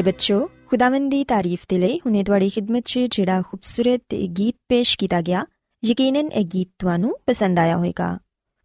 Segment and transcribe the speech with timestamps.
[0.00, 4.96] ਪਿਆਰੇ ਬੱਚੋ ਖੁਦਾਵੰਦ ਦੀ ਤਾਰੀਫ ਤੇ ਲਈ ਹੁਨੇ ਤੁਹਾਡੀ ਖidmat 'ਚ ਜਿਹੜਾ ਖੂਬਸੂਰਤ ਗੀਤ ਪੇਸ਼
[4.98, 5.44] ਕੀਤਾ ਗਿਆ
[5.82, 8.08] ਯਕੀਨਨ ਇਹ ਗੀਤ ਤੁਹਾਨੂੰ ਪਸੰਦ ਆਇਆ ਹੋਵੇਗਾ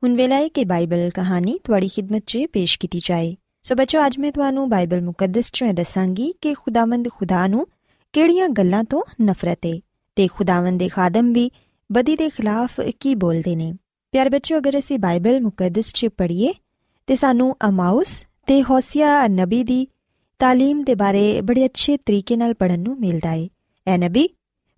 [0.04, 3.36] ਹੁਣ ਵੇਲਾ ਹੈ ਕਿ ਬਾਈਬਲ ਕਹਾਣੀ ਤੁਹਾਡੀ ਖidmat 'ਚ ਪੇਸ਼ ਕੀਤੀ ਜਾਏ
[3.66, 7.66] ਸੋ ਬੱਚੋ ਅੱਜ ਮੈਂ ਤੁਹਾਨੂੰ ਬਾਈਬਲ ਮੁਕੱਦਸ 'ਚੋਂ ਦੱਸਾਂਗੀ ਕਿ ਖੁਦਾਵੰਦ ਖੁਦਾ ਨੂੰ
[8.14, 9.74] ਕਿਹੜੀਆਂ ਗੱਲਾਂ ਤੋਂ ਨਫ਼ਰਤ ਹੈ
[10.18, 11.50] ਤੇ ਖੁਦਾਵੰਦ ਦੇ ਖਾਦਮ ਵੀ
[11.90, 13.72] ਬਦੀ ਦੇ ਖਿਲਾਫ ਕੀ ਬੋਲਦੇ ਨੇ
[14.14, 16.54] ਪਿਆਰੇ ਬੱਚੋ ਅਗਰ ਅਸੀਂ ਬਾਈਬਲ ਮੁਕੱਦਸ 'ਚ ਪੜ੍ਹੀਏ
[17.08, 18.18] ਤੇ ਸਾਨੂੰ ਅਮਾਉਸ
[18.48, 19.86] ਤੇ ਹੋਸੀਆ ਨਬੀ ਦੀ
[20.40, 23.48] ਤਾਲੀਮ ਦੇ ਬਾਰੇ ਬੜੇ ਅੱਛੇ ਤਰੀਕੇ ਨਾਲ ਪੜਨ ਨੂੰ ਮਿਲਦਾ ਹੈ
[23.88, 24.30] ਇਹ ਨਬੀ,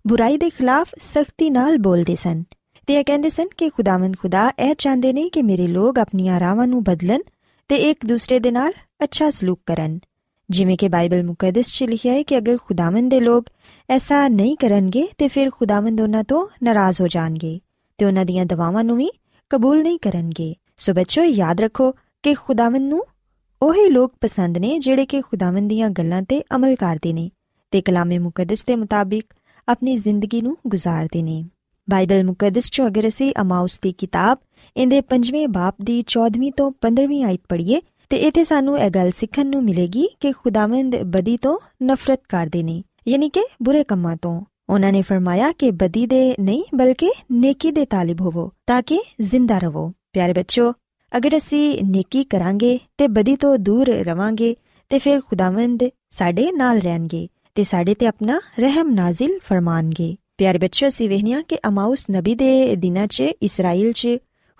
[0.06, 2.42] ਬੁਰਾਈ ਦੇ ਖਿਲਾਫ ਸਖਤੀ ਨਾਲ ਬੋਲਦੇ ਸਨ
[2.86, 6.66] ਤੇ ਇਹ ਕਹਿੰਦੇ ਸਨ ਕਿ ਖੁਦਾਵੰਦ ਖੁਦਾ ਇਹ ਚਾਹੁੰਦੇ ਨੇ ਕਿ ਮੇਰੇ ਲੋਕ ਆਪਣੀਆਂ ਰਾਵਾਂ
[6.66, 7.20] ਨੂੰ ਬਦਲਣ
[7.68, 8.72] ਤੇ ਇੱਕ ਦੂਸਰੇ ਦੇ ਨਾਲ
[9.04, 9.98] ਅੱਛਾ ਸਲੂਕ ਕਰਨ।
[10.50, 13.44] ਜਿਵੇਂ ਕਿ ਬਾਈਬਲ ਮੁਕੱਦਸ 'ਚ ਲਿਖਿਆ ਹੈ ਕਿ ਅਗਰ ਖੁਦਾਵੰਦ ਦੇ ਲੋਕ
[13.90, 17.60] ਐਸਾ ਨਹੀਂ ਕਰਨਗੇ ਤੇ ਫਿਰ ਖੁਦਾਵੰਦ ਉਹਨਾਂ ਤੋਂ ਨਾਰਾਜ਼ ਹੋ ਜਾਣਗੇ
[17.98, 19.10] ਤੇ ਉਹਨਾਂ ਦੀਆਂ ਦਵਾਵਾਂ ਨੂੰ ਵੀ
[19.50, 23.04] ਕਬੂਲ ਨਹੀਂ ਕਰਨਗੇ। ਸੋ ਬੱਚੋ ਯਾਦ ਰੱਖੋ ਕਿ ਖੁਦਾਵੰਦ ਨੂੰ
[23.62, 27.30] ਉਹੀ ਲੋਕ ਪਸੰਦ ਨੇ ਜਿਹੜੇ ਕਿ ਖੁਦਾਵੰਦ ਦੀਆਂ ਗੱਲਾਂ ਤੇ ਅਮਲ ਕਰਦੇ ਨੇ
[27.70, 29.24] ਤੇ ਕਲਾਮੇ ਮੁਕੱਦਸ ਦੇ ਮੁਤਾਬਿਕ
[29.68, 31.44] ਆਪਣੀ ਜ਼ਿੰਦਗੀ ਨੂੰ ਗੁਜ਼ਾਰਦੇ ਨੇ।
[31.90, 34.38] ਬਾਈਬਲ ਮੁਕੱਦਸ ਚੋਂ ਅਗਰ ਅਸੀਂ ਅਮਾਉਸ ਦੀ ਕਿਤਾਬ
[34.76, 39.46] ਇਹਦੇ 5ਵੇਂ ਬਾਪ ਦੀ 14ਵੀਂ ਤੋਂ 15ਵੀਂ ਆਇਤ ਪੜ੍ਹੀਏ ਤੇ ਇਥੇ ਸਾਨੂੰ ਇਹ ਗੱਲ ਸਿੱਖਣ
[39.46, 44.92] ਨੂੰ ਮਿਲੇਗੀ ਕਿ ਖੁਦਾਵੰਦ ਬਦੀ ਤੋਂ ਨਫ਼ਰਤ ਕਰਦੇ ਨੇ, ਯਾਨੀ ਕਿ ਬੁਰੇ ਕੰਮਾਂ ਤੋਂ। ਉਹਨਾਂ
[44.92, 49.92] ਨੇ ਫਰਮਾਇਆ ਕਿ ਬਦੀ ਦੇ ਨਹੀਂ ਬਲਕਿ ਨੇਕੀ ਦੇ ਤਾਲਿਬ ਹੋਵੋ ਤਾਂ ਕਿ ਜ਼ਿੰਦਾ ਰਹੋ।
[50.12, 50.72] ਪਿਆਰੇ ਬੱਚੋ
[51.16, 54.54] ਅਗਰ ਅਸੀਂ ਨੇਕੀ ਕਰਾਂਗੇ ਤੇ ਬਦੀ ਤੋਂ ਦੂਰ ਰਵਾਂਗੇ,
[54.90, 60.88] ਤੇ ਫਿਰ ਖੁਦਾਵੰਦ ਸਾਡੇ ਨਾਲ ਰਹਿਣਗੇ ਤੇ ਸਾਡੇ ਤੇ ਆਪਣਾ ਰਹਿਮ ਨਾਜ਼ਿਲ ਫਰਮਾਨਗੇ। ਪਿਆਰੇ ਬੱਚੋ
[60.88, 64.08] ਅਸੀਂ ਵੇਖਨੀਆ ਕਿ ਅਮਾਉਸ ਨਬੀ ਦੇ ਦਿਨਾਂ 'ਚ ਇਸਰਾਇਲ 'ਚ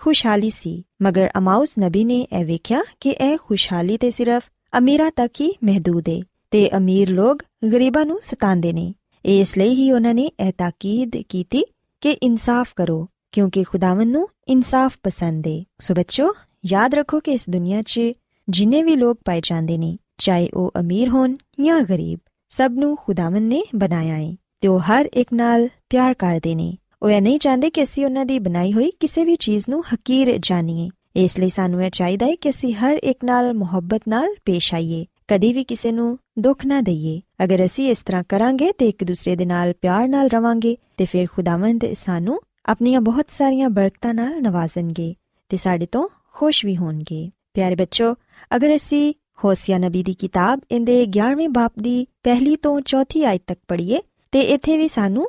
[0.01, 4.43] ਖੁਸ਼ਹਾਲੀ ਸੀ, ਮਗਰ ਅਮਾਉਸ ਨਬੀ ਨੇ ਇਹ ਵੇਖਿਆ ਕਿ ਇਹ ਖੁਸ਼ਹਾਲੀ ਤੇ ਸਿਰਫ
[4.77, 6.19] ਅਮੀਰਾਂ ਤੱਕ ਹੀ ਮਹਦੂਦ ਹੈ
[6.51, 7.43] ਤੇ ਅਮੀਰ ਲੋਕ
[7.73, 8.93] ਗਰੀਬਾਂ ਨੂੰ ਸਤਾਉਂਦੇ ਨੇ।
[9.25, 11.63] ਇਸ ਲਈ ਹੀ ਉਹਨਾਂ ਨੇ ਇਹ ਤਾਕੀਦ ਕੀਤੀ
[12.01, 16.33] ਕਿ ਇਨਸਾਫ ਕਰੋ। ਕਿਉਂਕਿ ਖੁਦਾਵੰਦ ਨੂੰ ਇਨਸਾਫ ਪਸੰਦ ਹੈ ਸੋ ਬੱਚੋ
[16.65, 18.01] ਯਾਦ ਰੱਖੋ ਕਿ ਇਸ ਦੁਨੀਆ 'ਚ
[18.47, 23.47] ਜਿੰਨੇ ਵੀ ਲੋਕ ਪਾਏ ਜਾਂਦੇ ਨੇ, ਚਾਹੇ ਉਹ ਅਮੀਰ ਹੋਣ ਜਾਂ ਗਰੀਬ, ਸਭ ਨੂੰ ਖੁਦਾਵੰਦ
[23.47, 27.69] ਨੇ ਬਣਾਇਆ ਹੈ ਤੇ ਉਹ ਹਰ ਇੱਕ ਨਾਲ ਪਿਆਰ ਕਰਦੇ ਨੇ। ਉਹ ਇਹ ਨਹੀਂ ਚਾਹੁੰਦੇ
[27.69, 31.83] ਕਿ ਅਸੀਂ ਉਹਨਾਂ ਦੀ ਬਣਾਈ ਹੋਈ ਕਿਸੇ ਵੀ ਚੀਜ਼ ਨੂੰ ਹਕੀਰ ਜਾਣੀਏ ਇਸ ਲਈ ਸਾਨੂੰ
[31.83, 35.91] ਇਹ ਚਾਹੀਦਾ ਹੈ ਕਿ ਅਸੀਂ ਹਰ ਇੱਕ ਨਾਲ ਮੁਹੱਬਤ ਨਾਲ ਪੇਸ਼ ਆਈਏ, ਕਦੀ ਵੀ ਕਿਸੇ
[35.91, 40.07] ਨੂੰ ਦੁੱਖ ਨਾ ਦਈਏ। ਅਗਰ ਅਸੀਂ ਇਸ ਤਰ੍ਹਾਂ ਕਰਾਂਗੇ ਤੇ ਇੱਕ ਦੂਸਰੇ ਦੇ ਨਾਲ ਪਿਆਰ
[40.07, 45.15] ਨਾਲ ਰਵਾਂਗੇ, ਤੇ ਫਿਰ ਖੁਦਾਵੰਦ ਸਾਨੂੰ ਆਪਣੀਆਂ ਬਹੁਤ ਸਾਰੀਆਂ ਬਰਕਤਾਂ ਨਾਲ ਨਵਾਜ਼ਣਗੇ
[45.49, 48.15] ਤੇ ਸਾਡੇ ਤੋਂ ਖੁਸ਼ ਵੀ ਹੋਣਗੇ। ਪਿਆਰੇ ਬੱਚੋ,
[48.55, 49.13] ਅਗਰ ਅਸੀਂ
[49.45, 53.99] ਹੋਸੀਆ ਨਬੀ ਦੀ ਕਿਤਾਬ ਇਹਦੇ 11ਵੇਂ ਬਾਪ ਦੀ ਪਹਿਲੀ ਤੋਂ ਚੌਥੀ ਆਇਤ ਤੱਕ ਪੜ੍ਹੀਏ
[54.31, 55.27] ਤੇ ਇੱਥੇ ਵੀ ਸਾਨੂੰ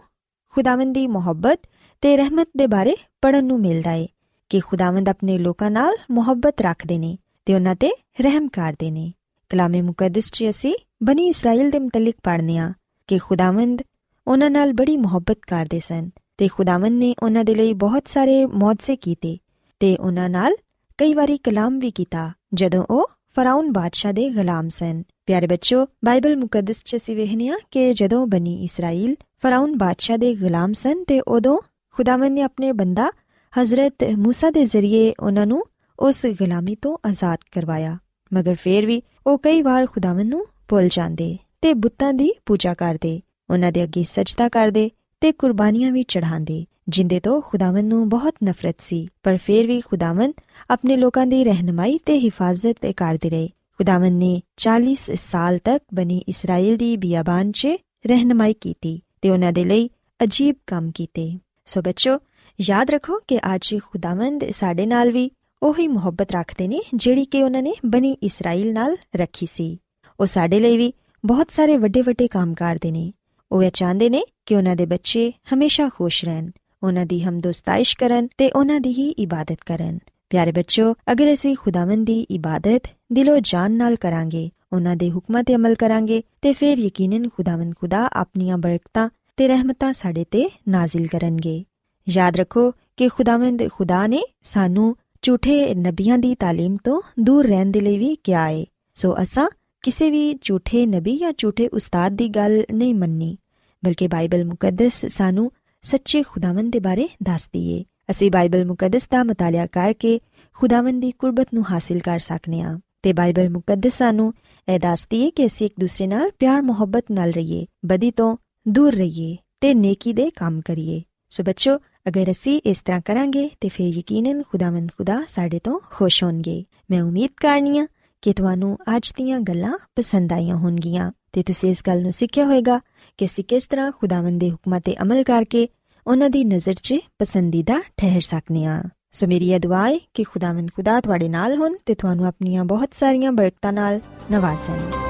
[0.52, 1.60] ਖੁਦਾਵੰਦ ਦੀ ਮੁਹੱਬਤ
[2.00, 4.06] ਤੇ ਰਹਿਮਤ ਦੇ ਬਾਰੇ ਪੜਨ ਨੂੰ ਮਿਲਦਾ ਹੈ
[4.48, 9.12] ਕਿ ਖੁਦਾਵੰਦ ਆਪਣੇ ਲੋਕਾਂ ਨਾਲ ਮੁਹੱਬਤ ਰੱਖਦੇ ਨੇ ਤੇ ਉਹਨਾਂ ਤੇ ਰਹਿਮ ਕਰਦੇ ਨੇ।
[9.48, 12.72] ਕਲਾਮੇ ਮੁਕੱਦਸ 'ਚ ਅਸੀਂ ਬਨੀ ਇਸਰਾਇਲ ਦੇ ਮੁਤਲਕ ਪੜ੍ਹਨੇ ਆ
[13.06, 13.82] ਕਿ ਖੁਦਾਵੰਦ
[14.26, 16.08] ਉਹਨਾਂ ਨਾਲ ਬੜੀ ਮੁਹੱਬਤ ਕਰਦੇ ਸਨ
[16.39, 19.37] ਤੇ ਖੁਦਾਵੰਦ ਨੇ ਉਹਨਾਂ ਦੇ ਲਈ ਬਹੁਤ ਸਾਰੇ ਮੌਜਜ਼ੇ ਕੀਤੇ
[19.79, 20.55] ਤੇ ਉਹਨਾਂ ਨਾਲ
[20.97, 26.35] ਕਈ ਵਾਰੀ ਕਲਾਮ ਵੀ ਕੀਤਾ ਜਦੋਂ ਉਹ ਫਰਾਉਨ ਬਾਦਸ਼ਾਹ ਦੇ ਗੁਲਾਮ ਸਨ ਪਿਆਰੇ ਬੱਚੋ ਬਾਈਬਲ
[26.35, 31.59] ਮੁਕੱਦਸ 'ਚ ਅਸੀਂ ਵੇਖਨੇ ਕਿ ਜਦੋਂ ਬਨੀ ਇਸਰਾਇਲ ਫਰਾਉਨ ਬਾਦਸ਼ਾਹ ਦੇ ਗੁਲਾਮ ਸਨ ਤੇ ਉਦੋਂ
[31.95, 33.11] ਖੁਦਾਵੰਦ ਨੇ ਆਪਣੇ ਬੰਦਾ
[33.53, 35.63] ਹਜ਼ਰਤ موسی ਦੇ ਜ਼ਰੀਏ ਉਹਨਾਂ ਨੂੰ
[35.99, 37.97] ਉਸ ਗੁਲਾਮੀ ਤੋਂ ਆਜ਼ਾਦ ਕਰਵਾਇਆ
[38.33, 43.21] ਮਗਰ ਫੇਰ ਵੀ ਉਹ ਕਈ ਵਾਰ ਖੁਦਾਵੰਦ ਨੂੰ ਭੁੱਲ ਜਾਂਦੇ ਤੇ ਬੁੱਤਾਂ ਦੀ ਪੂਜਾ ਕਰਦੇ
[43.49, 44.89] ਉਹਨਾਂ ਦੇ ਅੱਗੇ ਸਜਦਾ ਕਰਦੇ
[45.20, 50.32] ਤੇ ਕੁਰਬਾਨੀਆਂ ਵੀ ਚੜਾਉਂਦੇ ਜਿੰਦੇ ਤੋਂ ਖੁਦਾਵੰਦ ਨੂੰ ਬਹੁਤ ਨਫ਼ਰਤ ਸੀ। ਪਰ ਫਿਰ ਵੀ ਖੁਦਾਵੰਦ
[50.70, 53.48] ਆਪਣੇ ਲੋਕਾਂ ਦੀ ਰਹਿਨਮਾਈ ਤੇ ਹਿਫਾਜ਼ਤ ਕਰਦੇ ਰਹੇ।
[53.78, 57.68] ਖੁਦਾਵੰਦ ਨੇ 40 ਸਾਲ ਤੱਕ ਬਣੀ ਇਸਰਾਇਲ ਦੀ ਬਿਆਬਾਨ 'ਚ
[58.06, 59.90] ਰਹਿਨਮਾਈ ਕੀਤੀ ਤੇ ਉਹਨਾਂ ਦੇ ਲਈ
[60.22, 62.18] ਅਜੀਬ ਕੰਮ ਕੀਤੇ। ਸੋ ਬੱਚੋ,
[62.60, 65.30] ਯਾਦ ਰੱਖੋ ਕਿ ਅੱਜ ਖੁਦਾਵੰਦ ਸਾਡੇ ਨਾਲ ਵੀ
[65.62, 69.78] ਉਹੀ ਮੁਹੱਬਤ ਰੱਖਦੇ ਨੇ ਜਿਹੜੀ ਕਿ ਉਹਨਾਂ ਨੇ ਬਣੀ ਇਸਰਾਇਲ ਨਾਲ ਰੱਖੀ ਸੀ।
[70.20, 70.92] ਉਹ ਸਾਡੇ ਲਈ ਵੀ
[71.24, 73.12] ਬਹੁਤ ਸਾਰੇ ਵੱਡੇ ਵੱਡੇ ਕੰਮ ਕਰਦੇ ਨੇ।
[73.51, 76.49] ਉਹ ਇਹ ਚਾਹੁੰਦੇ ਨੇ ਕਿ ਉਹਨਾਂ ਦੇ ਬੱਚੇ ਹਮੇਸ਼ਾ ਖੁਸ਼ ਰਹਿਣ
[76.83, 79.99] ਉਹਨਾਂ ਦੀ ਹਮਦੋਸਤਾਇਸ਼ ਕਰਨ ਤੇ ਉਹਨਾਂ ਦੀ ਹੀ ਇਬਾਦਤ ਕਰਨ
[80.29, 85.55] ਪਿਆਰੇ ਬੱਚੋ ਅਗਰ ਅਸੀਂ ਖੁਦਾਵੰਦ ਦੀ ਇਬਾਦਤ ਦਿਲੋਂ ਜਾਨ ਨਾਲ ਕਰਾਂਗੇ ਉਹਨਾਂ ਦੇ ਹੁਕਮਾਂ ਤੇ
[85.55, 91.63] ਅਮਲ ਕਰਾਂਗੇ ਤੇ ਫਿਰ ਯਕੀਨਨ ਖੁਦਾਵੰਦ ਖੁਦਾ ਆਪਣੀਆਂ ਬਰਕਤਾਂ ਤੇ ਰਹਿਮਤਾਂ ਸਾਡੇ ਤੇ ਨਾਜ਼ਿਲ ਕਰਨਗੇ
[92.07, 97.81] ਯਾਦ ਰੱਖੋ ਕਿ ਖੁਦਾਵੰਦ ਖੁਦਾ ਨੇ ਸਾਨੂੰ ਝੂਠੇ ਨਬੀਆਂ ਦੀ تعلیم ਤੋਂ ਦੂਰ ਰਹਿਣ ਦੇ
[97.81, 98.63] ਲਈ ਵੀ ਕਿਹਾ ਹੈ
[98.95, 99.47] ਸੋ ਅਸਾਂ
[99.82, 103.36] ਕਿਸੇ ਵੀ ਝੂਠੇ ਨਬੀ ਜਾਂ ਝੂਠੇ ਉਸਤਾਦ ਦੀ ਗੱਲ ਨਹੀਂ ਮੰਨਣੀ
[103.84, 109.66] ਬਲਕਿ ਬਾਈਬਲ ਮੁਕੱਦਸ ਸਾਨੂੰ ਸੱਚੇ ਖੁਦਾਵੰਦ ਦੇ ਬਾਰੇ ਦੱਸਦੀ ਏ ਅਸੀਂ ਬਾਈਬਲ ਮੁਕੱਦਸ ਦਾ ਮਤਾਲਿਆ
[109.66, 110.20] ਕਰਕੇ
[110.54, 114.34] ਖੁਦਾਵੰਦ ਦੀ ਕੁਰਬਤ ਨੂੰ ਹਾਸਿਲ ਕਰ ਸਕਨੇ ਆ ਤੇ ਬਾਈਬਲ ਮੁਕੱਦਸ ਸਾਨੂੰ
[114.68, 118.36] ਇਹ ਦੱਸਦੀ ਏ ਕਿ ਅਸੀਂ ਇੱਕ ਦੂਸਰੇ ਨਾਲ ਪਿਆਰ, ਮੁਹੱਬਤ ਨਾਲ ਰਹੀਏ, ਬਦੀ ਤੋਂ
[118.68, 121.76] ਦੂਰ ਰਹੀਏ ਤੇ ਨੇਕੀ ਦੇ ਕੰਮ ਕਰੀਏ। ਸੋ ਬੱਚੋ,
[122.08, 127.02] ਅਗਰ ਅਸੀਂ ਇਸ ਤਰ੍ਹਾਂ ਕਰਾਂਗੇ ਤੇ ਫਿਰ ਯਕੀਨਨ ਖੁਦਾਵੰਦ ਖੁਦਾ ਸਾਡੇ ਤੋਂ ਖੁਸ਼ ਹੋਣਗੇ। ਮੈਂ
[127.02, 127.86] ਉਮੀਦ ਕਰਨੀਆ
[128.22, 132.80] ਕਿ ਤੁਹਾਨੂੰ ਅੱਜ ਦੀਆਂ ਗੱਲਾਂ ਪਸੰਦ ਆਈਆਂ ਹੋਣਗੀਆਂ। ਤੇ ਤੁਸੀਂ ਇਸ ਗੱਲ ਨੂੰ ਸਿੱਖਿਆ ਹੋਵੇਗਾ
[133.18, 135.68] ਕਿ ਅਸੀਂ ਕਿਸ ਤਰ੍ਹਾਂ ਖੁਦਾਵੰਦ ਦੇ ਹੁਕਮਾਂ ਤੇ ਅਮਲ ਕਰਕੇ
[136.06, 140.70] ਉਹਨਾਂ ਦੀ ਨਜ਼ਰ 'ਚ ਪਸੰਦੀਦਾ ਠਹਿਰ ਸਕਨੇ ਆ। ਸੋ ਮੇਰੀ ਇਹ ਦੁਆ ਹੈ ਕਿ ਖੁਦਾਵੰਦ
[140.76, 144.00] ਖੁਦਾ ਤੁਹਾਡੇ ਨਾਲ ਹੋਣ ਤੇ ਤੁਹਾਨੂੰ ਆਪਣੀਆਂ ਬਹੁਤ ਸਾਰੀਆਂ ਬਰਕਤਾਂ ਨਾਲ
[144.32, 145.00] ਨਵਾਜ਼ੇ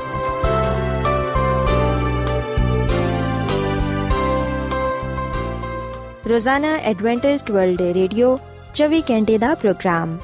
[6.28, 8.38] ਰੋਜ਼ਾਨਾ ਐਡਵੈਂਟਿਸਟ ਵਰਲਡ ਰੇਡੀਓ
[8.74, 10.18] 24 ਘੰਟੇ ਦਾ ਪ੍ਰੋਗਰਾਮ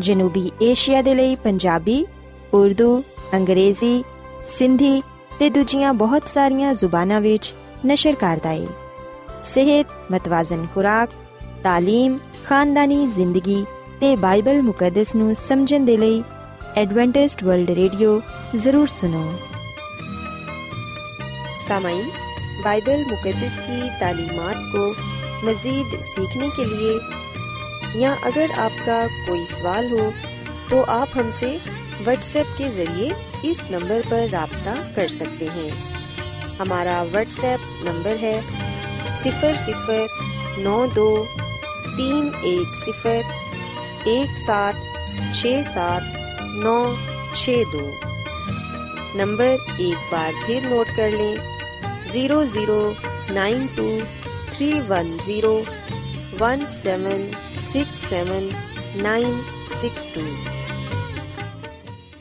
[0.00, 2.06] ਜਨੂਬੀ ਏਸ਼ੀਆ ਦੇ ਲਈ ਪੰਜਾਬੀ
[2.53, 4.03] ਉਰਦੂ ਅੰਗਰੇਜ਼ੀ
[4.47, 5.01] ਸਿੰਧੀ
[5.39, 7.53] ਤੇ ਦੂਜੀਆਂ ਬਹੁਤ ਸਾਰੀਆਂ ਜ਼ੁਬਾਨਾਂ ਵਿੱਚ
[7.85, 8.67] ਨਸ਼ਰ ਕਰਦਾ ਹੈ
[9.41, 11.09] ਸਿਹਤ ਮਤਵਾਜ਼ਨ ਖੁਰਾਕ
[11.65, 13.65] تعلیم ਖਾਨਦਾਨੀ ਜ਼ਿੰਦਗੀ
[13.99, 16.23] ਤੇ ਬਾਈਬਲ ਮੁਕੱਦਸ ਨੂੰ ਸਮਝਣ ਦੇ ਲਈ
[16.77, 18.21] ਐਡਵੈਂਟਿਸਟ ਵਰਲਡ ਰੇਡੀਓ
[18.55, 19.25] ਜ਼ਰੂਰ ਸੁਨੋ
[21.59, 22.09] सामाइन
[22.63, 24.81] बाइबल मुकदस की तालीमत को
[25.45, 30.05] मज़ीद सीखने के लिए या अगर आपका कोई सवाल हो
[30.69, 31.49] तो आप हमसे
[32.04, 35.70] व्हाट्सएप के ज़रिए इस नंबर पर रबता कर सकते हैं।
[36.58, 38.34] हमारा व्हाट्सएप नंबर है
[39.16, 44.74] सिफर सिफर नौ दो तीन एक सिफर एक सात
[45.34, 46.02] छ सात
[46.64, 46.78] नौ
[47.34, 47.84] छ दो।
[49.18, 52.80] नंबर एक बार फिर नोट कर लें। Zero zero
[53.34, 53.88] nine two
[54.54, 55.54] three one zero
[56.40, 57.30] one seven
[57.62, 58.50] six seven
[59.02, 59.40] nine
[59.72, 60.20] six two.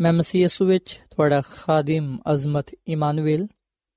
[0.00, 3.46] ਮੈਂ ਮਸੀਹ ਯਿਸੂ ਵਿੱਚ ਤੁਹਾਡਾ ਖਾਦਮ ਅਜ਼ਮਤ ਇਮਾਨੁਅਲ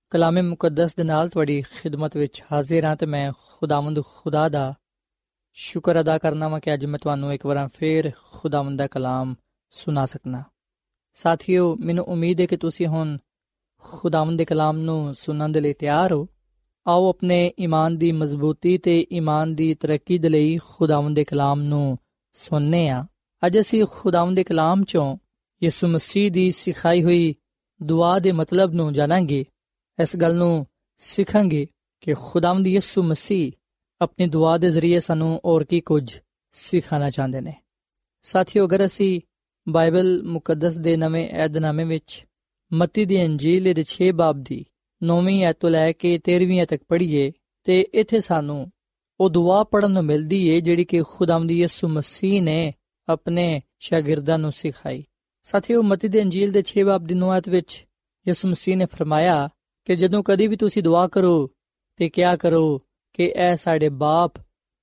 [0.09, 4.73] ਕਲਾਮੇ ਮੁਕੱਦਸ ਦੇ ਨਾਲ ਤੁਹਾਡੀ ਖਿਦਮਤ ਵਿੱਚ ਹਾਜ਼ਰ ਹਾਂ ਤੇ ਮੈਂ ਖੁਦਾਵੰਦ ਖੁਦਾ ਦਾ
[5.53, 9.35] ਸ਼ੁਕਰ ਅਦਾ ਕਰਨਾ ਵਾਂ ਕਿ ਅੱਜ ਮੈਂ ਤੁਹਾਨੂੰ ਇੱਕ ਵਾਰ ਫੇਰ ਖੁਦਾਵੰਦ ਦਾ ਕਲਾਮ
[9.69, 10.43] ਸੁਣਾ ਸਕਣਾ
[11.13, 13.17] ਸਾਥੀਓ, ਮੈਨੂੰ ਉਮੀਦ ਹੈ ਕਿ ਤੁਸੀਂ ਹੁਣ
[13.77, 16.27] ਖੁਦਾਵੰਦ ਦੇ ਕਲਾਮ ਨੂੰ ਸੁਣਨ ਦੇ ਲਈ ਤਿਆਰ ਹੋ।
[16.87, 21.97] ਆਓ ਆਪਣੇ ਈਮਾਨ ਦੀ ਮਜ਼ਬੂਤੀ ਤੇ ਈਮਾਨ ਦੀ ਤਰੱਕੀ ਦੇ ਲਈ ਖੁਦਾਵੰਦ ਦੇ ਕਲਾਮ ਨੂੰ
[22.33, 23.05] ਸੁਣਨੇ ਆ।
[23.45, 25.17] ਅੱਜ ਅਸੀਂ ਖੁਦਾਵੰਦ ਦੇ ਕਲਾਮ ਚੋਂ
[25.63, 27.35] ਯਿਸੂ ਮਸੀਹ ਦੀ ਸਿਖਾਈ ਹੋਈ
[27.83, 29.45] ਦੁਆ ਦੇ ਮਤਲਬ ਨੂੰ ਜਾਣਾਂਗੇ,
[30.01, 30.67] ਇਸ ਗੱਲ ਨੂੰ
[30.97, 31.67] ਸਿੱਖਾਂਗੇ
[32.01, 33.51] ਕਿ ਖੁਦਾਵੰਦ ਯਿਸੂ ਮਸੀਹ
[34.01, 36.19] ਆਪਣੀ ਦੁਆ ਦੇ ਜ਼ਰੀਏ ਸਾਨੂੰ ਹੋਰ ਕੀ ਕੁਝ
[36.51, 37.53] ਸਿਖਾਣਾ ਚਾਹੁੰਦੇ ਨੇ।
[38.21, 39.21] ਸਾਥੀਓ, ਅਗਰ ਅਸੀਂ
[39.69, 42.25] ਬਾਈਬਲ ਮੁਕੱਦਸ ਦੇ ਨਵੇਂ ਏਧਨਾਮੇ ਵਿੱਚ
[42.73, 44.65] ਮਤੀ ਦੀ ਅੰਜੀਲ ਦੇ 6 ਬਾਬ ਦੀ
[45.03, 47.31] 9ਵੀਂ ਐਤ ਤੋਂ ਲੈ ਕੇ 13ਵੀਂ ਐਤ ਤੱਕ ਪੜ੍ਹੀਏ,
[47.63, 48.71] ਤੇ ਇੱਥੇ ਸਾਨੂੰ
[49.19, 52.73] ਉਹ ਦੁਆ ਪੜਨ ਨੂੰ ਮਿਲਦੀ ਏ ਜਿਹੜੀ ਕਿ ਖੁਦਾਵੰਦ ਯਿਸੂ ਮਸੀਹ ਨੇ
[53.09, 55.03] ਆਪਣੇ ਸ਼ਾਗਿਰਦਾਂ ਨੂੰ ਸਿਖਾਈ।
[55.43, 57.85] ਸਾਥੀਓ, ਮਤੀ ਦੇ ਅੰਜੀਲ ਦੇ 6 ਬਾਬ ਦੀ 9 ਐਤ ਵਿੱਚ
[58.27, 59.49] ਯਿਸੂ ਮਸੀਹ ਨੇ ਫਰਮਾਇਆ
[59.85, 61.51] ਕਿ ਜਦੋਂ ਕਦੀ ਵੀ ਤੁਸੀਂ ਦੁਆ ਕਰੋ
[61.95, 62.81] ਤੇ ਕਿਆ ਕਰੋ
[63.13, 64.33] ਕਿ ਐ ਸਾਡੇ ਬਾਪ,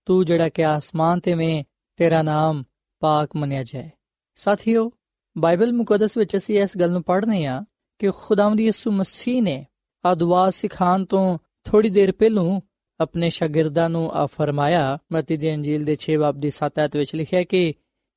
[0.05, 1.65] ਤੂੰ ਜਿਹੜਾ ਕਿ ਆਸਮਾਨ ਤੇ ਵੇਂ
[1.97, 2.65] ਤੇਰਾ ਨਾਮ
[3.01, 3.91] ਪਾਕ ਮੰਨਿਆ ਜਾਏ।
[4.35, 4.93] ਸਾਥੀਓ,
[5.39, 7.65] ਬਾਈਬਲ ਮੁਕੱਦਸ ਵਿੱਚ ਅਸੀਂ ਇਸ ਗੱਲ ਨੂੰ ਪੜ੍ਹਨੇ ਆ
[7.99, 9.67] ਕਿ ਖੁਦਾਵੰਦ ਯਿਸੂ ਮਸੀਹ ਨੇ
[10.05, 12.61] ਆ ਦੁਆ ਸਿਖਾਣ ਤੋਂ ਥੋੜੀ ਦੇਰ ਪਹਿਲੂ
[13.01, 17.15] ਆਪਣੇ ਸ਼ਾਗਿਰਦਾਂ ਨੂੰ ਆ ਫਰਮਾਇਆ। ਮਤੀ ਦੀ ਅੰਜੀਲ ਦੇ 6 ਬਾਬ ਦੀ 7 ਐਤ ਵਿੱਚ
[17.15, 17.75] ਲਿਖਿਆ ਕਿ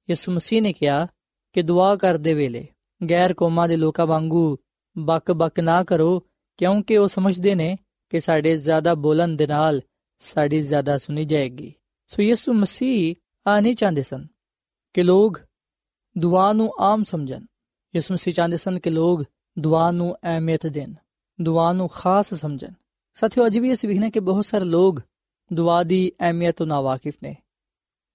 [0.09, 1.07] ਯਿਸੂ ਮਸੀਹ ਨੇ ਕਿਹਾ
[1.53, 2.67] ਕਿ ਦੁਆ ਕਰਦੇ ਵੇਲੇ
[3.09, 4.57] ਗੈਰ ਕੌਮਾਂ ਦੇ ਲੋਕਾਂ ਵਾਂਗੂ
[4.97, 6.23] ਬਕ-ਬਕ ਨਾ ਕਰੋ,
[6.57, 7.77] ਕਿਉਂਕਿ ਉਹ ਸਮਝਦੇ ਨੇ
[8.09, 9.81] ਕਿ ਸਾਡੇ ਜ਼ਿਆਦਾ ਬੋਲਣ ਦੇ ਨਾਲ
[10.17, 11.73] ਸਾਡੀ ਜ਼ਿਆਦਾ ਸੁਣੀ ਜਾਏਗੀ।
[12.07, 13.15] ਸੋ ਯਿਸੂ ਮਸੀਹ
[13.47, 14.27] ਆ ਨਹੀਂ ਚਾਹੁੰਦੇ ਸਨ
[14.93, 15.41] ਕਿ ਲੋਕ
[16.17, 17.45] ਦੁਆ ਨੂੰ ਆਮ ਸਮਝਣ।
[17.95, 19.23] ਯਿਸੂ ਮਸੀਹ ਚਾਹੁੰਦੇ ਸਨ ਕਿ ਲੋਕ
[19.59, 20.93] ਦੁਆ ਨੂੰ ਅਹਿਮੀਅਤ ਦੇਣ,
[21.41, 22.71] ਦੁਆ ਨੂੰ ਖਾਸ ਸਮਝਣ।
[23.13, 25.01] ਸਾਥੀਓ, ਅੱਜ ਵੀ ਅਸੀਂ ਵਿਖਨੇ ਕਿ ਬਹੁਤ ਸਾਰੇ ਲੋਕ
[25.53, 27.35] ਦੁਆ ਦੀ ਅਹਿਮੀਅਤ ਤੋਂ ਨਾਵਾਕਿਫ ਨੇ।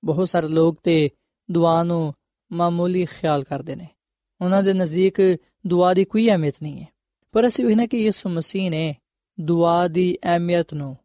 [0.05, 1.11] ਬਹੁਤ ਸਾਰੇ ਲੋਕ ਤੇ
[1.51, 2.15] ਦੁਆ ਨੂੰ
[2.53, 3.89] ਮਾਮੂਲੀ ਖਿਆਲ ਕਰਦੇ ਨੇ।
[4.41, 5.37] ਉਹਨਾਂ ਦੇ ਨਜ਼ਦੀਕ
[5.67, 6.89] ਦੁਆ ਦੀ ਕੋਈ ਅਹਿਮੀਅਤ ਨਹੀਂ ਹੈ।
[7.33, 8.97] ਪਰ ਅਸੀਂ ਵਿਖਨੇ ਕਿ ਯਿਸੂ ਮਸੀਹ ਨੇ
[9.41, 10.97] ਦੁਆ ਦੀ ਅਹਿਮੀਅਤ ਨੂੰ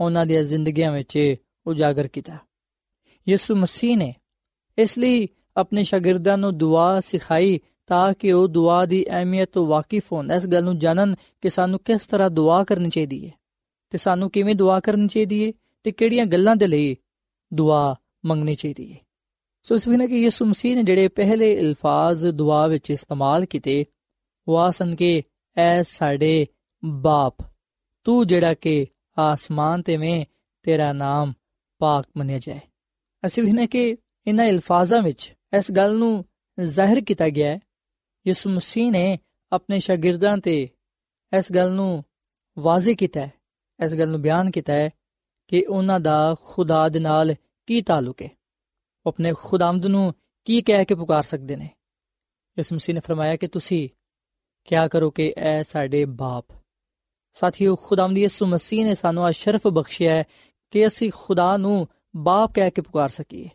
[0.00, 1.34] ਉਹਨਾਂ ਦੀਆਂ ਜ਼ਿੰਦਗੀਆਂ ਵਿੱਚ
[1.66, 2.38] ਉਜਾਗਰ ਕੀਤਾ।
[3.28, 4.14] ਯਿਸੂ ਮਸੀਹ ਨੇ
[4.78, 10.12] ਇਸ ਲਈ ਆਪਣੇ ਸ਼ਾਗਿਰਦਾਂ ਨੂੰ ਦੁਆ ਸਿਖਾਈ ਤਾਂ ਕਿ ਉਹ ਦੁਆ ਦੀ ਅਹਿਮੀਅਤ ਤੋਂ ਵਾਕਿਫ
[10.12, 13.32] ਹੋਣ। ਇਸ ਗੱਲ ਨੂੰ ਜਾਣਨ ਕਿ ਸਾਨੂੰ ਕਿਸ ਤਰ੍ਹਾਂ ਦੁਆ ਕਰਨੀ ਚਾਹੀਦੀ ਹੈ
[13.90, 15.52] ਤੇ ਸਾਨੂੰ ਕਿਵੇਂ ਦੁਆ ਕਰਨੀ ਚਾਹੀਦੀ ਹੈ
[15.82, 16.96] ਤੇ ਕਿਹੜੀਆਂ ਗੱਲਾਂ ਦੇ ਲਈ
[17.54, 19.07] ਦੁਆ ਮੰਗਣੀ ਚਾਹੀਦੀ ਹੈ।
[19.68, 23.84] ਸੋ ਇਸ ਵਿਨਾ ਕਿ ਯਿਸੂ ਮਸੀਹ ਨੇ ਜਿਹੜੇ ਪਹਿਲੇ ਅਲਫਾਜ਼ ਦੁਆ ਵਿੱਚ ਇਸਤੇਮਾਲ ਕੀਤੇ,
[24.48, 25.22] ਉਹ ਆਸਨ ਕਿ,
[25.56, 26.46] ਐ ਸਾਡੇ
[26.84, 27.36] ਬਾਪ,
[28.04, 28.86] ਤੂੰ ਜਿਹੜਾ ਕਿ
[29.18, 30.26] ਆਸਮਾਨ ਤੇ ਵੇਂ
[30.62, 31.32] ਤੇਰਾ ਨਾਮ
[31.78, 32.60] ਪਾਕ ਮੰਨਿਆ ਜਾਏ।
[33.26, 33.96] ਅਸੀਂ ਵਿਨਾ ਕਿ
[34.26, 36.24] ਇਹਨਾਂ ਅਲਫਾਜ਼ਾਂ ਵਿੱਚ ਇਸ ਗੱਲ ਨੂੰ
[36.60, 37.60] ਜ਼ਾਹਿਰ ਕੀਤਾ ਗਿਆ ਹੈ।
[38.26, 39.18] ਯਿਸੂ ਮਸੀਹ ਨੇ
[39.52, 40.68] ਆਪਣੇ ਸ਼ਾਗਿਰਦਾਂ ਤੇ
[41.38, 42.04] ਇਸ ਗੱਲ ਨੂੰ
[42.58, 43.32] ਵਾਜ਼ਿਹ ਕੀਤਾ ਹੈ,
[43.84, 44.90] ਇਸ ਗੱਲ ਨੂੰ ਬਿਆਨ ਕੀਤਾ ਹੈ
[45.48, 47.34] ਕਿ ਉਹਨਾਂ ਦਾ ਖੁਦਾ ਦੇ ਨਾਲ
[47.66, 48.37] ਕੀ ਤਾਲੁਕ ਹੈ। ਉਹ
[49.08, 51.70] ਆਪਣੇ ਖੁਦਾਵੰਦ ਨੂੰ ਕੀ ਕਹਿ ਕੇ ਪੁਕਾਰ ਸਕਦੇ ਨੇ?
[52.58, 53.88] ਯਿਸੂ ਮਸੀਹ ਨੇ ਫਰਮਾਇਆ ਕਿ ਤੁਸੀਂ
[54.64, 56.46] ਕਿਆ ਕਰੋ ਕਿ ਐ ਸਾਡੇ ਬਾਪ।
[57.32, 60.24] ਸਾਥੀਓ ਖੁਦਾਵੰਦ ਯਿਸੂ ਮਸੀਹ ਨੇ ਸਾਨੂੰ ਆ ਸ਼ਰਫ ਬਖਸ਼ਿਆ ਹੈ
[60.70, 63.48] ਕਿ ਅਸੀਂ ਖੁਦਾ ਨੂੰ ਬਾਪ ਕਹਿ ਕੇ ਪੁਕਾਰ ਸਕੀਏ।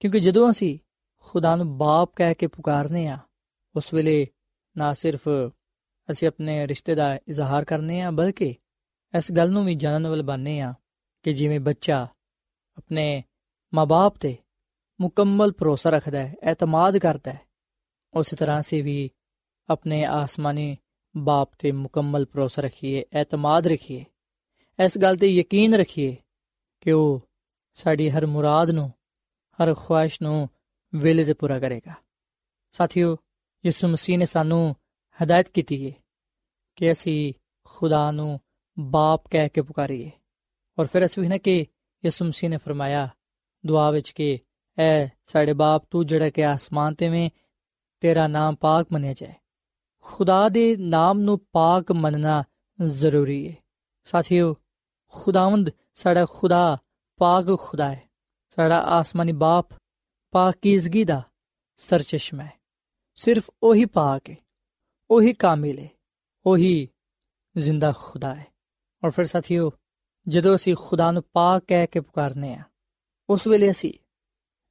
[0.00, 0.78] ਕਿਉਂਕਿ ਜਦੋਂ ਅਸੀਂ
[1.18, 3.18] ਖੁਦਾ ਨੂੰ ਬਾਪ ਕਹਿ ਕੇ ਪੁਕਾਰਨੇ ਆ,
[3.76, 4.26] ਉਸ ਵੇਲੇ
[4.76, 5.28] ਨਾ ਸਿਰਫ
[6.10, 8.54] ਅਸੀਂ ਆਪਣੇ ਰਿਸ਼ਤੇ ਦਾ ਇਜ਼ਹਾਰ ਕਰਨੇ ਆ, ਬਲਕਿ
[9.18, 10.74] ਇਸ ਗੱਲ ਨੂੰ ਵੀ ਜਾਣਨ ਵਾਲ ਬਣਨੇ ਆ
[11.22, 12.06] ਕਿ ਜਿਵੇਂ ਬੱਚਾ
[12.76, 13.24] ਆਪਣੇ
[13.74, 14.36] ਮਾਪੇ ਤੇ
[15.00, 17.40] ਮੁਕੰਮਲ ਭਰੋਸਾ ਰੱਖਦਾ ਹੈ, ਇਤਮਾਦ ਕਰਦਾ ਹੈ।
[18.14, 19.10] ਉਸੇ ਤਰ੍ਹਾਂ ਸੇ ਵੀ
[19.68, 20.76] ਆਪਣੇ ਆਸਮਾਨੀ
[21.16, 24.04] ਬਾਪ ਤੇ ਮੁਕੰਮਲ ਭਰੋਸਾ ਰੱਖੀਏ, ਇਤਮਾਦ ਰੱਖੀਏ।
[24.84, 26.16] ਇਸ ਗੱਲ ਤੇ ਯਕੀਨ ਰੱਖੀਏ
[26.80, 27.28] ਕਿ ਉਹ
[27.74, 28.92] ਸਾਡੀ ਹਰ ਮੁਰਾਦ ਨੂੰ,
[29.62, 30.48] ਹਰ ਖੁਆਇਸ਼ ਨੂੰ
[30.94, 31.94] ਵੇਲੇ ਤੇ ਪੂਰਾ ਕਰੇਗਾ।
[32.70, 33.16] ਸਾਥੀਓ,
[33.66, 34.76] ਯਿਸੂ ਮਸੀਹ ਨੇ ਸਾਨੂੰ
[35.22, 35.92] ਹਦਾਇਤ ਕੀਤੀ ਹੈ
[36.76, 37.34] ਕਿ ਅਸੀਂ
[37.64, 38.40] ਖੁਦਾ ਨੂੰ
[38.78, 40.10] ਬਾਪ ਕਹਿ ਕੇ ਪੁਕਾਰੀਏ।
[40.78, 41.66] ਔਰ ਫਿਰ ਅਸੀਂ ਨੇ ਕਿ
[42.04, 43.08] ਯਿਸੂ ਮਸੀਹ ਨੇ ਫਰਮਾਇਆ,
[43.66, 44.38] ਦੁਆ ਵਿੱਚ ਕਿ
[44.78, 47.28] ਐ ਸਾਡੇ ਬਾਪ ਤੂੰ ਜਿਹੜਾ ਕਿ ਆਸਮਾਨ ਤੇ ਵੇਂ
[48.02, 49.34] ਤੇਰਾ ਨਾਮ ਪਾਕ ਮੰਨਿਆ ਜਾਏ
[50.04, 52.42] ਖੁਦਾ ਦੇ ਨਾਮ ਨੂੰ ਪਾਕ ਮੰਨਣਾ
[52.78, 53.54] ਜ਼ਰੂਰੀ ਹੈ
[54.06, 54.54] ਸਾਥੀਓ
[55.14, 56.78] ਖੁਦਾਵੰਦ ਸਾਡਾ ਖੁਦਾ
[57.20, 58.02] ਪਾਕ ਖੁਦਾ ਹੈ
[58.58, 59.74] ਸਾਡਾ ਆਸਮਾਨੀ ਬਾਪ
[60.32, 61.22] ਪਾਕੀਜ਼ਗੀ ਦਾ
[61.76, 62.52] ਸਰਚਸ਼ਮਾ ਹੈ
[63.18, 64.36] ਸਿਰਫ ਉਹੀ ਪਾਕ ਹੈ
[65.10, 65.88] ਉਹੀ ਕਾਮਿਲ ਹੈ
[66.46, 66.88] ਉਹੀ
[67.56, 68.46] ਜ਼ਿੰਦਾ ਖੁਦਾ ਹੈ
[69.02, 69.70] ਔਰ ਫਿਰ ਸਾਥੀਓ
[70.26, 72.62] ਜਦੋਂ ਅਸੀਂ ਖੁਦਾ ਨੂੰ ਪਾਕ ਕਹਿ ਕੇ ਪੁਕਾਰਨੇ ਆ
[73.28, 73.92] ਉਸ ਵੇਲੇ ਅਸੀਂ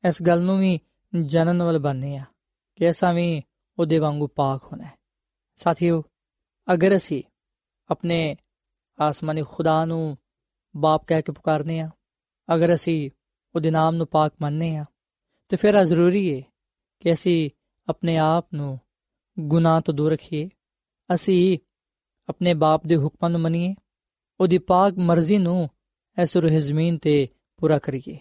[0.07, 0.79] ਇਸ ਗੱਲ ਨੂੰ ਵੀ
[1.25, 2.25] ਜਾਣਨ ਵਾਲ ਬਣਨੇ ਆ
[2.75, 3.41] ਕਿ ਅਸਾਂ ਵੀ
[3.79, 4.98] ਉਹਦੇ ਵਾਂਗੂ ਪਾਕ ਹੋਣਾ ਹੈ।
[5.55, 6.03] ਸਾਥੀਓ,
[6.74, 7.24] ਅਗਰ ਅਸੀਂ
[7.91, 8.36] ਆਪਣੇ
[9.00, 10.17] ਆਸਮਾਨੀ ਖੁਦਾ ਨੂੰ
[10.75, 11.89] ਬਾਪ ਕਹਿ ਕੇ ਪੁਕਾਰਨੇ ਆ
[12.55, 13.12] ਅਗਰ ਅਸੀਂ
[13.55, 14.86] ਉਹਦੇ ਨਾਮ ਨੂੰ ਪਾਕ ਮੰਨਨੇ ਆ
[15.50, 16.41] ਤੇ ਫਿਰ ਆ ਜ਼ਰੂਰੀ ਹੈ
[17.00, 17.50] ਕਿ ਅਸੀਂ
[17.89, 18.79] ਆਪਣੇ ਆਪ ਨੂੰ
[19.39, 20.50] ਗੁਨਾਹ ਤੋਂ ਦੂਰ ਰੱਖੀਏ।
[21.15, 21.57] ਅਸੀਂ
[22.29, 23.75] ਆਪਣੇ ਬਾਪ ਦੇ ਹੁਕਮਾਂ ਨੂੰ ਮੰਨੀਏ,
[24.39, 25.69] ਉਹਦੀ ਪਾਕ ਮਰਜ਼ੀ ਨੂੰ
[26.22, 28.19] ਇਸ ਰੂਹ ਜ਼ਮੀਨ ਤੇ ਪੂਰਾ ਕਰੀਏ।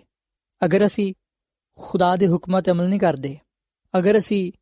[0.64, 1.14] ਅਗਰ ਅਸੀਂ
[1.82, 3.36] ਖੁਦਾ ਦੇ ਹੁਕਮਾਂ ਤੇ ਅਮਲ ਨਹੀਂ ਕਰਦੇ।
[3.98, 4.52] ਅਗਰ ਅਸੀਂ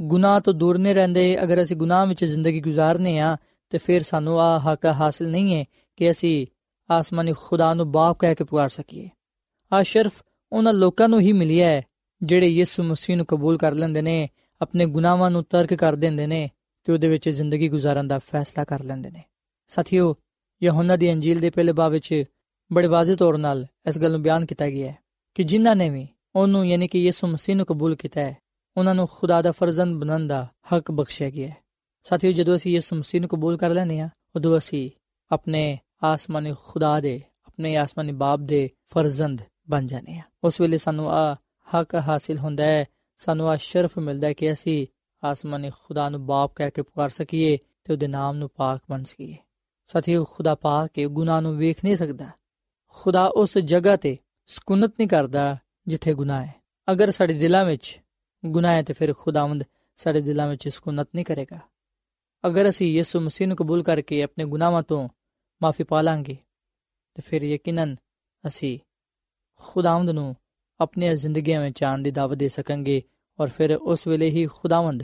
[0.00, 3.36] ਗੁਨਾਹ ਤੋਂ ਦੂਰ ਨਹੀਂ ਰਹਿੰਦੇ, ਅਗਰ ਅਸੀਂ ਗੁਨਾਹ ਵਿੱਚ ਜ਼ਿੰਦਗੀ ਗੁਜ਼ਾਰਨੇ ਆ,
[3.70, 5.64] ਤੇ ਫਿਰ ਸਾਨੂੰ ਆ ਹੱਕ ਹਾਸਲ ਨਹੀਂ ਹੈ
[5.96, 6.46] ਕਿ ਅਸੀਂ
[6.90, 9.10] ਆਸਮਾਨੀ ਖੁਦਾ ਨੂੰ ਬਾਪ ਕਹਿ ਕੇ ਪੁਕਾਰ ਸਕੀਏ।
[9.72, 10.22] ਆ ਸਿਰਫ
[10.52, 11.82] ਉਹਨਾਂ ਲੋਕਾਂ ਨੂੰ ਹੀ ਮਿਲਿਆ ਹੈ,
[12.22, 14.28] ਜਿਹੜੇ ਯਿਸੂ ਮਸੀਹ ਨੂੰ ਕਬੂਲ ਕਰ ਲੈਂਦੇ ਨੇ,
[14.60, 16.50] ਆਪਣੇ ਗੁਨਾਹਾਂ ਨੂੰ ਤਰਕ ਕਰ ਦਿੰਦੇ ਨੇ,
[16.84, 19.24] ਤੇ ਉਹਦੇ ਵਿੱਚ ਜ਼ਿੰਦਗੀ ਗੁਜ਼ਾਰਨ ਦਾ ਫੈਸਲਾ ਕਰ ਲੈਂਦੇ ਨੇ।
[19.66, 20.16] ਸਾਥੀਓ,
[20.62, 22.24] ਯਹੋਨਾ ਦੀ ਅੰਜੀਲ ਦੇ ਪਹਿਲੇ ਬਾਬ ਵਿੱਚ
[22.72, 24.98] ਬੜੇ ਵਾਜ਼ਿਹ ਤੌਰ 'ਤੇ ਇਸ ਗੱਲ ਨੂੰ ਬਿਆਨ ਕੀਤਾ ਗਿਆ ਹੈ
[25.34, 28.36] ਕਿ ਜਿਨ੍ਹਾਂ ਨੇ ਵੀ ਉਹਨੂੰ ਯਾਨੀ ਕਿ ਯਿਸੂ ਮਸੀਹ ਨੂੰ ਕਬੂਲ ਕੀਤਾ ਹੈ।
[28.76, 31.56] ਉਹਨਾਂ ਨੂੰ ਖੁਦਾ ਦਾ ਫਰਜ਼ੰਦ ਬਣਨ ਦਾ ਹੱਕ ਬਖਸ਼ਿਆ ਗਿਆ ਹੈ।
[32.04, 34.90] ਸਾਥੀਓ, ਜਦੋਂ ਅਸੀਂ ਯਿਸੂ ਮਸੀਹ ਨੂੰ ਕਬੂਲ ਕਰ ਲੈਨੇ ਆ ਉਦੋਂ ਅਸੀਂ
[35.32, 41.10] ਆਪਣੇ ਆਸਮਾਨੀ ਖੁਦਾ ਦੇ, ਆਪਣੇ ਆਸਮਾਨੀ ਬਾਪ ਦੇ ਫਰਜ਼ੰਦ ਬਣ ਜਾਂਦੇ ਆ ਉਸ ਵੇਲੇ ਸਾਨੂੰ
[41.10, 42.84] ਆ ਹੱਕ ਹਾਸਿਲ ਹੁੰਦਾ ਹੈ,
[43.16, 44.86] ਸਾਨੂੰ ਆ ਸ਼ਰਫ ਮਿਲਦਾ ਹੈ ਕਿ ਅਸੀਂ
[45.24, 49.36] ਆਸਮਾਨੀ ਖੁਦਾ ਨੂੰ ਬਾਪ ਕਹਿ ਕੇ ਪੁਕਾਰ ਸਕੀਏ ਤੇ ਉਹਦੇ ਨਾਮ ਨੂੰ ਪਾਕ ਬਣ ਸਕੀਏ।
[49.86, 52.28] ਸਾਥੀਓ, ਖੁਦਾ ਪਾਕ ਹੈ ਗੁਨਾਹ ਨੂੰ ਵੇਖ ਨਹੀਂ ਸਕਦਾ।
[52.86, 56.54] ਖੁਦਾ ਉਸ ਜਗ੍ਹਾ ਤੇ ਸਕੂਨਤ ਨਹੀਂ ਕਰਦਾ ਜਿੱਥੇ ਗੁਨਾਹ ਹੈ।
[56.92, 58.00] ਅਗਰ ਸਾਡੇ ਦਿਲਾਂ ਵਿੱਚ
[58.46, 59.64] ਗੁਨਾਹ ਹੈ ਤੇ ਫਿਰ ਖੁਦਾਵੰਦ
[59.96, 61.58] ਸਾਡੇ ਦਿਲਾਂ ਵਿੱਚ ਸਕੂਨਤ ਨਹੀਂ ਕਰੇਗਾ।
[62.46, 65.08] ਅਗਰ ਅਸੀਂ ਯਿਸੂ ਮਸੀਹ ਨੂੰ ਕਬੂਲ ਕਰਕੇ ਆਪਣੇ ਗੁਨਾਹਾਂ ਤੋਂ
[65.62, 66.36] ਮਾਫੀ ਪਾ ਲਾਂਗੇ,
[67.14, 67.96] ਤੇ ਫਿਰ ਯਕੀਨਨ
[68.46, 68.78] ਅਸੀਂ
[69.56, 70.36] ਖੁਦਾਵੰਦ ਨੂੰ
[70.80, 73.02] ਆਪਣੀ ਜ਼ਿੰਦਗੀਆਂ ਵਿੱਚ ਆਉਣ ਦੀ ਦਾਵਤ ਦੇ ਸਕਾਂਗੇ
[73.40, 75.02] ਔਰ ਫਿਰ ਉਸ ਵੇਲੇ ਹੀ ਖੁਦਾਵੰਦ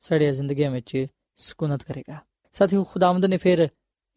[0.00, 2.18] ਸਾਡੇ ਜ਼ਿੰਦਗੀਆਂ ਵਿੱਚ ਸਕੂਨਤ ਕਰੇਗਾ।
[2.52, 3.68] ਸਾਥੀਓ, ਖੁਦਾਵੰਦ ਨੇ ਫਿਰ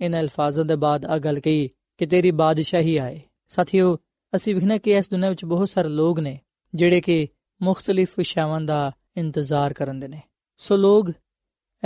[0.02, 3.98] ਇਹਨਾਂ ਅਲਫਾਜ਼ਾਂ ਦੇ ਬਾਅਦ ਆ ਗੱਲ ਕਹੀ ਕਿ ਤੇਰੀ ਬਾਦਸ਼ਾਹੀ ਆਏ। ਸਾਥੀਓ
[4.36, 6.40] ਅਸੀਂ ਵਿਖਣਾ ਕਿ ਇਸ ਦੁਨੀਆਂ ਵਿੱਚ ਬਹੁਤ ਸਾਰੇ ਲੋਕ ਨੇ
[6.76, 7.28] ਜਿਹੜੇ ਕਿ
[7.62, 10.22] ਮੁxtਲਿਫ ਸ਼ਾਵਾਂ ਦਾ ਇੰਤਜ਼ਾਰ ਕਰਨਦੇ ਨੇ।
[10.58, 11.10] ਸੋ ਲੋਕ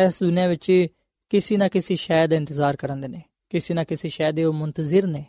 [0.06, 0.88] ਇਸ ਦੁਨੀਆਂ ਵਿੱਚ
[1.30, 5.26] ਕਿਸੇ ਨਾ ਕਿਸੇ ਸ਼ਾਇਦ ਇੰਤਜ਼ਾਰ ਕਰਨਦੇ ਨੇ। ਕਿਸੇ ਨਾ ਕਿਸੇ ਸ਼ਾਇਦ ਦੇ ਉਹ ਮੁੰਤਜ਼ਰ ਨੇ।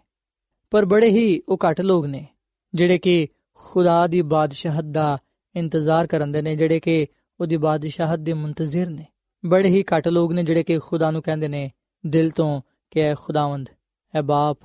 [0.71, 2.27] ਪਰ ਬੜੇ ਹੀ ਉਹ ਘੱਟ ਲੋਕ ਨੇ
[2.75, 5.19] ਜਿਹੜੇ ਕਿ ਖੁਦਾ ਦੀ ਬਾਦਸ਼ਾਹਤ ਦਾ
[5.57, 7.07] ਇੰਤਜ਼ਾਰ ਕਰਨਦੇ ਨੇ, ਜਿਹੜੇ ਕਿ
[7.41, 9.07] ਉਹਦੀ ਬਾਦਸ਼ਾਹਤ ਦੇ ਮੁੰਤਜ਼ਰ ਨੇ।
[9.47, 11.71] ਬੜੇ ਹੀ ਘੱਟ ਲੋਕ ਨੇ ਜਿਹੜੇ ਕਿ ਖੁਦਾ ਨੂੰ ਕਹਿੰਦੇ ਨੇ,
[12.07, 13.71] ਦਿਲ ਤੋਂ ਕਿ ਐ ਖੁਦਾਵੰਦ
[14.15, 14.59] ਐ ਬਾਪ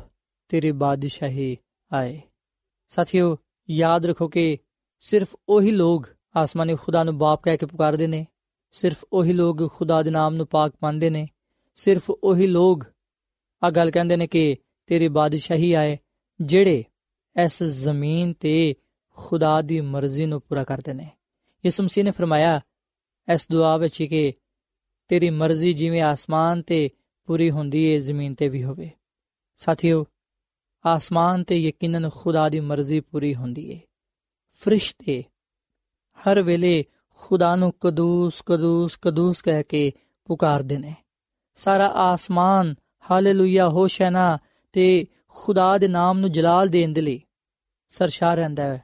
[0.50, 1.58] ਤੇਰੀ ਬਾਦਸ਼ਾਹੀ
[1.94, 2.22] ਆਏ।
[2.94, 3.38] ਸਾਥੀਓ,
[3.70, 4.58] ਯਾਦ ਰੱਖੋ ਕਿ
[5.00, 8.28] ਸਿਰਫ ਉਹੀ ਲੋਕ ਆਸਮਾਨੀ ਖੁਦਾ ਨੂੰ ਬਾਪ ਕਹਿ ਕੇ ਪੁਕਾਰਦੇ ਨੇ,
[8.72, 11.28] ਸਿਰਫ ਉਹੀ ਲੋਕ ਖੁਦਾ ਦੇ ਨਾਮ ਨੂੰ ਪਾਕ ਮੰਨਦੇ ਨੇ,
[11.74, 12.86] ਸਿਰਫ ਉਹੀ ਲੋਕ
[13.64, 15.98] ਆ ਗੱਲ ਕਹਿੰਦੇ ਨੇ ਕਿ ਤੇਰੀ ਬਾਦਸ਼ਾਹੀ ਆਏ,
[16.42, 16.84] ਜਿਹੜੇ
[17.46, 18.76] ਇਸ ਜ਼ਮੀਨ ਤੇ
[19.10, 21.10] ਖੁਦਾ ਦੀ ਮਰਜ਼ੀ ਨੂੰ ਪੂਰਾ ਕਰਦੇ ਨੇ।
[21.66, 22.62] ਯਿਸੂ ਮਸੀਹ ਨੇ ਫਰਮਾਇਆ,
[23.34, 24.34] ਇਸ ਦੁਆ ਵਿੱਚ ਕਿ
[25.08, 26.90] ਤੇਰੀ ਮਰਜ਼ੀ ਜਿਵੇਂ ਆਸਮਾਨ ਤੇ
[27.26, 28.92] ਪੂਰੀ ਹੁੰਦੀ ਏ, ਜ਼ਮੀਨ ਤੇ ਵੀ ਹੋਵੇ।
[29.58, 30.06] ਸਾਥੀਓ
[30.86, 33.80] ਆਸਮਾਨ ਤੇ ਯਕੀਨਨ ਖੁਦਾ ਦੀ ਮਰਜ਼ੀ ਪੂਰੀ ਹੁੰਦੀ ਏ।
[34.52, 35.24] ਫਰਿਸ਼ਤੇ,
[36.18, 36.86] ਹਰ ਵੇਲੇ
[37.18, 39.92] ਖੁਦਾ ਨੂੰ ਕਦੂਸ ਕਦੂਸ ਕਦੂਸ ਕਹਿ ਕੇ
[40.26, 40.96] ਪੁਕਾਰਦੇ ਨੇ।
[41.56, 42.76] ਸਾਰਾ ਆਸਮਾਨ
[43.12, 44.38] ਹਾਲੇਲੂਇਆ, ਹੋਸ਼ਨਾ
[44.72, 47.22] ਤੇ ਖੁਦਾ ਦੇ ਨਾਮ ਨੂੰ ਜਲਾਲ ਦੇਣ ਦੇ ਲਈ
[47.90, 48.84] ਸਰਸ਼ਾਰ ਰਹਿੰਦਾ ਹੈ।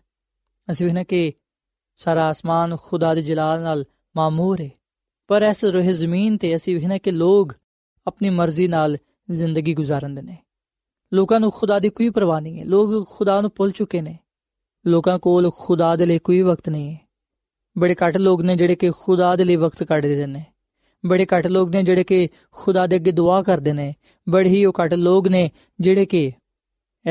[0.72, 1.34] ਅਸੀਂ ਵੇਖਣਾ ਕਿ
[1.96, 3.86] ਸਾਰਾ ਆਸਮਾਨ ਖੁਦਾ ਦੇ ਜਲਾਲ ਨਾਲ
[4.16, 4.70] ਮਾਮੂਰ ਹੈ
[5.28, 7.56] ਪਰ ਇਸ ਰੋਹ ਜ਼ਮੀਨ ਤੇ ਅਸੀਂ ਵੇਖਣਾ ਕਿ ਲੋਕ
[8.08, 8.98] ਆਪਣੀ ਮਰਜ਼ੀ ਨਾਲ
[9.32, 10.38] ਜ਼ਿੰਦਗੀ ਗੁਜ਼ਾਰਦੇ ਨੇ।
[11.14, 14.18] ਲੋਕਾਂ ਨੂੰ ਖੁਦਾ ਦੀ ਕੋਈ ਪਰਵਾਹ ਨਹੀਂ ਹੈ। ਲੋਕ ਖੁਦਾ ਨੂੰ ਭੁੱਲ ਚੁੱਕੇ ਨੇ।
[14.88, 17.00] ਲੋਕਾਂ ਕੋਲ ਖੁਦਾ ਦੇ ਲਈ ਕੋਈ ਵਕਤ ਨਹੀਂ ਹੈ।
[17.78, 20.46] ਬੜੇ ਘੱਟ ਲੋਕ ਨੇ ਜਿਹੜੇ ਕਿ ਖੁਦਾ ਦੇ ਲਈ ਵਕਤ ਕੱਢਦੇ ਨੇ।
[21.06, 23.96] ਬੜੇ ਘੱਟ ਲੋਕ ਨੇ ਜਿਹੜੇ ਕਿ ਖੁਦਾ ਦੇ ਅੱਗੇ ਦੁਆ ਕਰਦੇ ਨੇ।
[24.30, 26.32] ਬੜੇ ਹੀ ਉਹ ਘੱਟ ਲੋਕ ਨੇ ਜਿਹੜੇ ਕਿ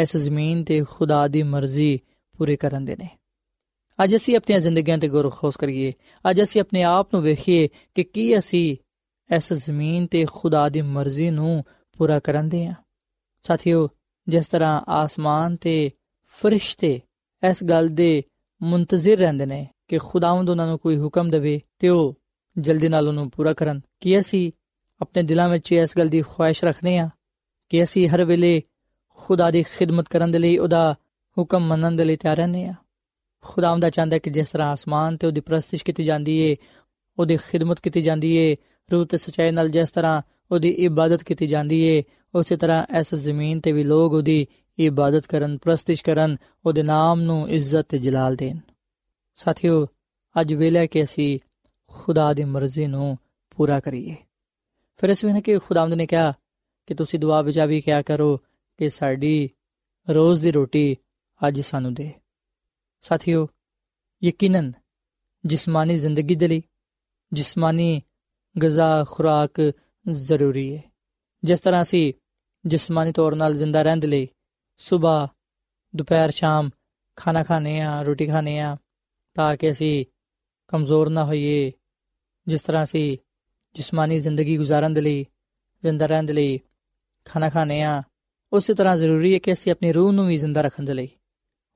[0.02, 2.00] ਇਸ ਜ਼ਮੀਨ ਤੇ ਖੁਦਾ ਦੀ ਮਰਜ਼ੀ
[2.38, 3.08] ਪੂਰੀ ਕਰਨ ਦੇ ਨੇ।
[4.04, 5.92] ਅੱਜ ਅਸੀਂ ਆਪਣੀਆਂ ਜ਼ਿੰਦਗੀਆਂ ਤੇ ਗੌਰ ਖੋਸ ਕਰੀਏ।
[6.30, 8.76] ਅੱਜ ਅਸੀਂ ਆਪਣੇ ਆਪ ਨੂੰ ਵੇਖੀਏ ਕਿ ਕੀ ਅਸੀਂ
[9.36, 11.64] ਇਸ ਜ਼ਮੀਨ ਤੇ ਖੁਦਾ ਦੀ ਮਰਜ਼ੀ ਨੂੰ
[11.98, 12.74] ਪੂਰਾ ਕਰਾਂਦੇ ਆ
[13.44, 13.88] ਸਾਥੀਓ,
[14.26, 15.90] ਜਿਸ ਤਰ੍ਹਾਂ ਆਸਮਾਨ ਤੇ
[16.34, 17.00] ਫਰਿਸ਼ਤੇ
[17.42, 18.22] ਇਸ ਗੱਲ ਦੇ
[18.60, 22.14] ਮੁੰਤਜ਼ਰ ਰਹਿੰਦੇ ਨੇ ਕਿ ਖੁਦਾਵੰਦ ਉਹਨਾਂ ਨੂੰ ਕੋਈ ਹੁਕਮ ਦੇਵੇ ਤੇ ਉਹ
[22.56, 24.50] ਜਲਦੀ ਨਾਲ ਉਹਨੂੰ ਪੂਰਾ ਕਰਨ, ਕੀ ਅਸੀਂ
[25.00, 27.08] ਆਪਣੇ ਦਿਲਾਂ ਵਿੱਚ ਇਸ ਗੱਲ ਦੀ ਖੁਆਇਸ਼ ਰੱਖਨੇ ਆ
[27.70, 28.60] ਕਿ ਅਸੀਂ ਹਰ ਵੇਲੇ
[29.18, 30.92] ਖੁਦਾ ਦੀ ਖਿਦਮਤ ਕਰਨ ਦੇ ਲਈ ਉਹਦਾ
[31.36, 32.74] ਹੁਕਮ ਮੰਨਣ ਦੇ ਲਈ ਤਿਆਰ ਰਹਿੰਦੇ ਆ
[33.44, 36.56] ਖੁਦਾਵੰਦ ਦਾ ਚਾਹੁੰਦਾ ਕਿ ਜਿਸ ਤਰ੍ਹਾਂ ਆਸਮਾਨ ਤੇ ਉਹਦੀ ਪ੍ਰਸਤਿਸ਼ ਕੀਤੀ ਜਾਂਦੀ ਏ,
[37.18, 38.56] ਉਹਦੀ ਖਿਦਮਤ ਕੀਤੀ ਜਾਂਦੀ ਏ,
[38.88, 42.02] ਰੂਹ ਤੇ ਸਚਾਈ ਨਾਲ ਜਿਸ ਤਰ੍ਹਾਂ ਉਹਦੀ ਇਬਾਦਤ ਕੀਤੀ ਜਾਂਦੀ ਏ।
[42.34, 44.46] ਉਸੇ ਤਰ੍ਹਾਂ ਇਸ ਜ਼ਮੀਨ ਤੇ ਵੀ ਲੋਕ ਉਹਦੀ
[44.78, 48.58] ਇਬਾਦਤ ਕਰਨ, ਪ੍ਰਸਤਿਸ਼ ਕਰਨ, ਉਹਦੇ ਨਾਮ ਨੂੰ ਇੱਜ਼ਤ ਤੇ ਜਲਾਲ ਦੇਣ।
[49.34, 49.86] ਸਾਥੀਓ,
[50.40, 51.38] ਅੱਜ ਵੇਲੇ ਕਿ ਅਸੀਂ
[51.86, 53.18] ਖੁਦਾ ਦੀ ਮਰਜ਼ੀ ਨੂੰ
[53.56, 54.16] ਪੂਰਾ ਕਰੀਏ।
[54.96, 56.32] ਫਿਰ ਇਸ ਵੇਲੇ ਕਿ ਖੁਦਾਵੰਦ ਨੇ ਕਿਹਾ
[56.86, 58.36] ਕਿ ਤੁਸੀਂ ਦੁਆ ਵਿੱਚ ਆ ਵੀ ਕਿਹਾ ਕਰੋ
[58.78, 59.50] ਕਿ ਸਾਡੀ
[60.10, 60.96] ਰੋਜ਼ ਦੀ ਰੋਟੀ
[61.48, 62.12] ਅੱਜ ਸਾਨੂੰ ਦੇ।
[63.02, 63.48] ਸਾਥੀਓ,
[64.24, 64.72] ਯਕੀਨਨ
[65.44, 66.62] ਜਿਸਮਾਨੀ ਜ਼ਿੰਦਗੀ ਦੇ ਲਈ,
[67.32, 68.02] ਜਿਸਮਾਨੀ
[68.64, 69.72] ਗਜ਼ਾ, ਖੁਰਾਕ
[70.08, 70.82] ਜ਼ਰੂਰੀ ਹੈ
[71.44, 72.12] ਜਿਸ ਤਰ੍ਹਾਂ ਅਸੀਂ
[72.66, 74.28] ਜਿਸਮਾਨੀ ਤੌਰ 'ਤੇ ਜ਼ਿੰਦਾ ਰਹਿਣ ਦੇ ਲਈ
[74.76, 75.28] ਸਵੇਰ
[75.96, 76.70] ਦੁਪਹਿਰ ਸ਼ਾਮ
[77.16, 78.76] ਖਾਣਾ ਖਾਣੇ ਆ ਰੋਟੀ ਖਾਣੇ ਆ
[79.34, 80.04] ਤਾਂ ਕਿ ਅਸੀਂ
[80.68, 81.72] ਕਮਜ਼ੋਰ ਨਾ ਹੋਈਏ
[82.48, 83.18] ਜਿਸ ਤਰ੍ਹਾਂ ਅਸੀਂ
[83.74, 85.26] ਜਿਸਮਾਨੀ ਜ਼ਿੰਦਗੀ ਗੁਜ਼ਾਰਨ ਦੇ ਲਈ
[85.82, 86.60] ਜ਼ਿੰਦਾ ਰਹਿਣ ਦੇ ਲਈ
[87.24, 88.02] ਖਾਣਾ ਖਾਣੇ ਆ
[88.52, 91.08] ਉਸੇ ਤਰ੍ਹਾਂ ਜ਼ਰੂਰੀ ਹੈ ਕਿ ਅਸੀਂ ਆਪਣੀ ਰੂਹ ਨੂੰ ਵੀ ਜ਼ਿੰਦਾ ਰੱਖਣ ਦੇ ਲਈ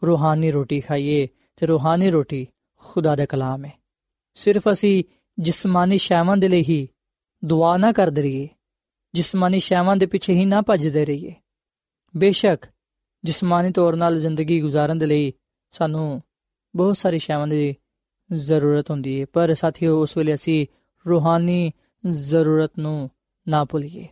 [0.05, 3.73] ਰੂਹਾਨੀ ਰੋਟੀ ਖਾਈਏ ਤੇ ਰੂਹਾਨੀ ਰੋਟੀ ਖੁਦਾ ਦਾ ਕਲਾਮ ਹੈ
[4.35, 5.05] ਸਿਰਫ ਅਸੀਂ
[5.38, 6.88] ਜਿਸਮਾਨੀ ਸ਼ੈਵਾਂ ਦੇ ਲਈ ਹੀ
[7.44, 8.48] ਦੁਆ ਨਾ ਕਰਦੇ ਰਹੀਏ,
[9.14, 11.35] ਜਿਸਮਾਨੀ ਸ਼ੈਵਾਂ ਦੇ ਪਿੱਛੇ ਹੀ ਨਾ ਭੱਜਦੇ ਰਹੀਏ।
[12.16, 12.66] ਬੇਸ਼ੱਕ,
[13.24, 15.33] ਜਿਸਮਾਨੀ ਤੌਰ 'ਤੇ ਜ਼ਿੰਦਗੀ ਗੁਜ਼ਾਰਨ ਦੇ ਲਈ
[15.70, 16.22] ਸਾਨੂੰ
[16.76, 17.74] ਬਹੁਤ ਸਾਰੀ ਸ਼ੈਵਾਂ ਦੀ
[18.33, 20.66] ਜ਼ਰੂਰਤ ਹੁੰਦੀ ਹੈ ਪਰ ਸਾਥੀਓ, ਉਸ ਵੇਲੇ ਅਸੀਂ
[21.09, 21.70] ਰੂਹਾਨੀ
[22.11, 23.11] ਜ਼ਰੂਰਤ ਨੂੰ
[23.48, 24.09] ਨਾ ਭੁੱਲੀਏ।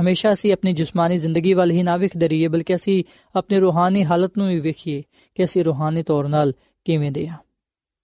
[0.00, 3.04] ਹਮੇਸ਼ਾ ਅਸੀਂ ਆਪਣੀ ਜਿਸਮਾਨੀ ਜ਼ਿੰਦਗੀ ਵੱਲ ਹੀ ਨਾ ਵੇਖਦੇ ਰਹੀਏ, ਬਲਕਿ ਅਸੀਂ
[3.36, 5.02] ਆਪਣੀ ਰੂਹਾਨੀ ਹਾਲਤ ਨੂੰ ਵੀ ਵੇਖੀਏ
[5.34, 6.52] ਕਿ ਅਸੀਂ ਰੂਹਾਨੀ ਤੌਰ 'ਤੇ
[6.84, 7.38] ਕਿਵੇਂ ਦੇ ਹਾਂ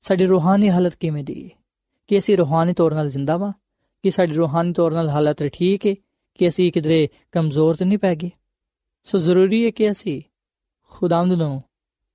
[0.01, 1.51] ਸਾਡੀ ਰੂਹਾਨੀ ਹਾਲਤ ਕਿਵੇਂ ਦੀ ਹੈ
[2.07, 3.53] ਕਿ ਅਸੀਂ ਰੂਹਾਨੀ ਤੌਰ 'ਤੇ ਜ਼ਿੰਦਾ ਵਾਂ?
[4.05, 5.95] ਕਿ ਸਾਡੀ ਰੂਹਾਨੀ ਤੌਰ 'ਤੇ ਹਾਲਤ ਠੀਕ ਹੈ
[6.35, 8.31] ਕਿ ਅਸੀਂ ਕਿਧਰੇ ਕਮਜ਼ੋਰ ਤੇ ਨਹੀਂ ਪੈ ਗਏ।
[9.05, 10.23] ਸੋ ਜ਼ਰੂਰੀ ਹੈ ਕਿ ਅਸੀਂ
[10.91, 11.63] ਖੁਦਾਵੰਦ ਨੂੰ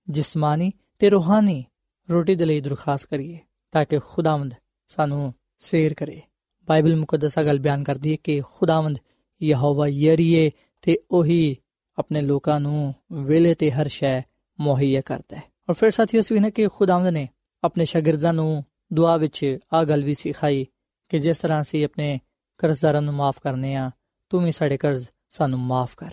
[0.10, 1.66] ਜਿਸਮਾਨੀ ਤੇ ਰੂਹਾਨੀ
[2.12, 3.40] ਰੋਟੀ ਦੇ ਲਈ ਦਰਖਾਸਤ ਕਰੀਏ,
[3.72, 4.54] ਤਾਂ ਕਿ ਖੁਦਾਵੰਦ
[4.88, 6.22] ਸਾਨੂੰ ਸੇਰ ਕਰੇ।
[6.68, 8.98] ਬਾਈਬਲ ਮੁਕੱਦਸਾ ਗੱਲ ਬਿਆਨ ਕਰਦੀ ਹੈ ਕਿ ਖੁਦਾਵੰਦ
[9.44, 11.58] ਯਹੋਵਾ ਯਰੀਏ ਤੇ ਉਹੀ
[11.98, 14.22] ਆਪਣੇ ਲੋਕਾਂ ਨੂੰ ਵੇਲੇ ਤੇ ਹਰ ਸ਼ੈ
[14.60, 17.30] ਮੁਹੱਈਆ ਕਰਦਾ ਹੈ। ਔਰ ਫਿਰ ਸਾਥੀਓ ਅਸੀਂ ਨੇ ਕਿ ਖੁਦਾਵੰਦ ਨੇ
[17.64, 20.66] ਆਪਣੇ ਸ਼ਾਗਿਰਦਾਂ ਨੂੰ ਦੁਆ ਵਿੱਚ ਆ ਗੱਲ ਵੀ ਸਿਖਾਈ
[21.10, 22.20] ਕਿ ਜਿਸ ਤਰ੍ਹਾਂ ਅਸੀਂ ਆਪਣੇ
[22.58, 23.92] ਕਰਜ਼ਦਾਰਾਂ ਨੂੰ ਮਾਫ ਕਰਨੇ ਆ,
[24.30, 26.12] ਤੂੰ ਵੀ ਸਾਡੇ ਕਰਜ਼ ਸਾਨੂੰ ਮਾਫ ਕਰ।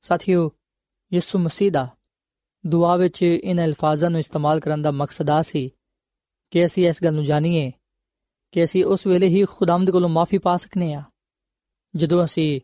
[0.00, 0.50] ਸਾਥੀਓ,
[1.12, 1.88] ਯਿਸੂ ਮਸੀਹ ਦਾ
[2.66, 5.70] ਦੁਆ ਵਿੱਚ ਇਹਨਾਂ ਅਲਫਾਜ਼ਾਂ ਨੂੰ ਇਸਤੇਮਾਲ ਕਰਨ ਦਾ ਮਕਸਦ ਆ ਸੀ
[6.50, 7.72] ਕਿ ਅਸੀਂ ਇਸ ਗੱਲ ਨੂੰ ਜਾਣੀਏ
[8.52, 11.02] ਕਿ ਅਸੀਂ ਉਸ ਵੇਲੇ ਹੀ ਖੁਦਾਵੰਦ ਕੋਲੋਂ ਮਾਫੀ ਪਾ ਸਕਨੇ ਆ,
[11.96, 12.60] ਜਦੋਂ ਅਸੀਂ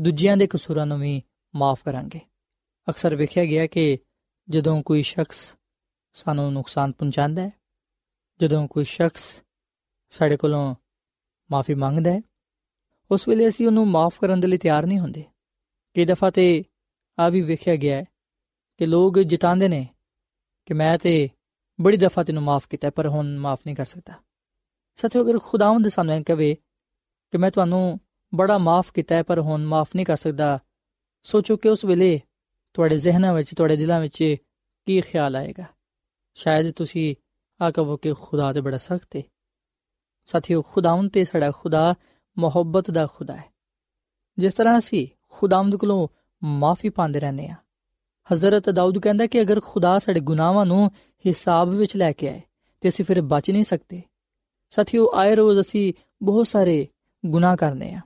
[0.00, 1.22] ਦੂਜਿਆਂ ਦੇ ਕਸੂਰਾਂ ਨੂੰ ਵੀ
[1.54, 2.20] ਮਾਫ ਕਰਾਂਗੇ।
[2.88, 3.98] ਅਕਸਰ ਵੇਖਿਆ ਗਿਆ ਕਿ
[4.48, 5.54] ਜਦੋਂ ਕੋਈ ਸ਼ਖਸ
[6.12, 7.50] ਸਾਨੂੰ ਨੁਕਸਾਨ ਪਹੁੰਚਾਉਂਦਾ ਹੈ,
[8.40, 9.42] ਜਦੋਂ ਕੋਈ ਸ਼ਖਸ
[10.10, 10.74] ਸਾਡੇ ਕੋਲੋਂ
[11.50, 12.20] ਮਾਫੀ ਮੰਗਦਾ ਹੈ।
[13.10, 15.24] ਉਸ ਵੇਲੇ ਅਸੀਂ ਉਹਨੂੰ ਮਾਫ ਕਰਨ ਦੇ ਲਈ ਤਿਆਰ ਨਹੀਂ ਹੁੰਦੇ।
[15.96, 16.64] ਕਈ ਦਫਾ ਤੇ
[17.18, 18.02] ਆ ਵੀ ਵੇਖਿਆ ਗਿਆ
[18.76, 19.88] ਕਿ ਲੋਕ ਜਿਤਾਉਂਦੇ ਨੇ
[20.66, 21.28] ਕਿ ਮੈਂ ਤੇ
[21.80, 24.12] ਬੜੀ ਦਫਾ ਤੈਨੂੰ ਮਾਫ ਕੀਤਾ, ਪਰ ਹੁਣ ਮਾਫ ਨਹੀਂ ਕਰ ਸਕਦਾ।
[24.98, 26.54] ਸੱਚੋ ਅਗਰ ਖੁਦਾਵੰਦ ਸਾਨੂੰ ਇਹ ਕਹੇ
[27.32, 28.00] ਕਿ ਮੈਂ ਤੁਹਾਨੂੰ
[28.34, 30.58] ਬੜਾ ਮਾਫ ਕੀਤਾ ਪਰ ਹੁਣ ਮਾਫ ਨਹੀਂ ਕਰ ਸਕਦਾ,
[31.22, 32.20] ਸੋਚੋ ਕਿ ਉਸ ਵੇਲੇ
[32.74, 34.36] ਤੁਹਾਡੇ ਜ਼ਿਹਨਾਂ ਵਿੱਚ, ਤੁਹਾਡੇ ਦਿਲਾਂ ਵਿੱਚ
[34.86, 35.64] ਕੀ ਖਿਆਲ ਆਏਗਾ।
[36.34, 37.14] ਸ਼ਾਇਦ ਤੁਸੀਂ
[37.60, 39.22] ਆ ਕਹੋ ਕਿ ਖੁਦਾ ਤੇ ਬੜਾ ਸਖਤ ਹੈ
[40.28, 41.94] ਸਾਥੀਓ, ਖੁਦਾਵੰਦ ਤੇ ਸਾਡਾ ਖੁਦਾ,
[42.38, 43.44] ਮੁਹੱਬਤ ਦਾ ਖੁਦਾ ਹੈ।
[44.38, 46.08] ਜਿਸ ਤਰ੍ਹਾਂ ਅਸੀਂ ਖੁਦਾਵੰਦ ਕੋਲੋਂ
[46.44, 47.54] ਮਾਫੀ ਪਾਉਂਦੇ ਰਹਿੰਦੇ ਆ
[48.32, 50.90] ਹਜ਼ਰਤ ਦਾਊਦ ਕਹਿੰਦਾ ਕਿ ਅਗਰ ਖੁਦਾ ਸਾਡੇ ਗੁਨਾਹਾਂ ਨੂੰ
[51.26, 52.42] ਹਿਸਾਬ ਵਿੱਚ ਲੈ ਕੇ ਆਏ,
[52.80, 54.02] ਤੇ ਅਸੀਂ ਫਿਰ ਬਚ ਨਹੀਂ ਸਕਦੇ।
[54.70, 56.88] ਸਾਥੀਓ, ਆਏ ਰੋਜ਼ ਅਸੀਂ ਬਹੁਤ ਸਾਰੇ
[57.26, 58.00] ਗੁਨਾਹ ਕਰਨੇ ਆ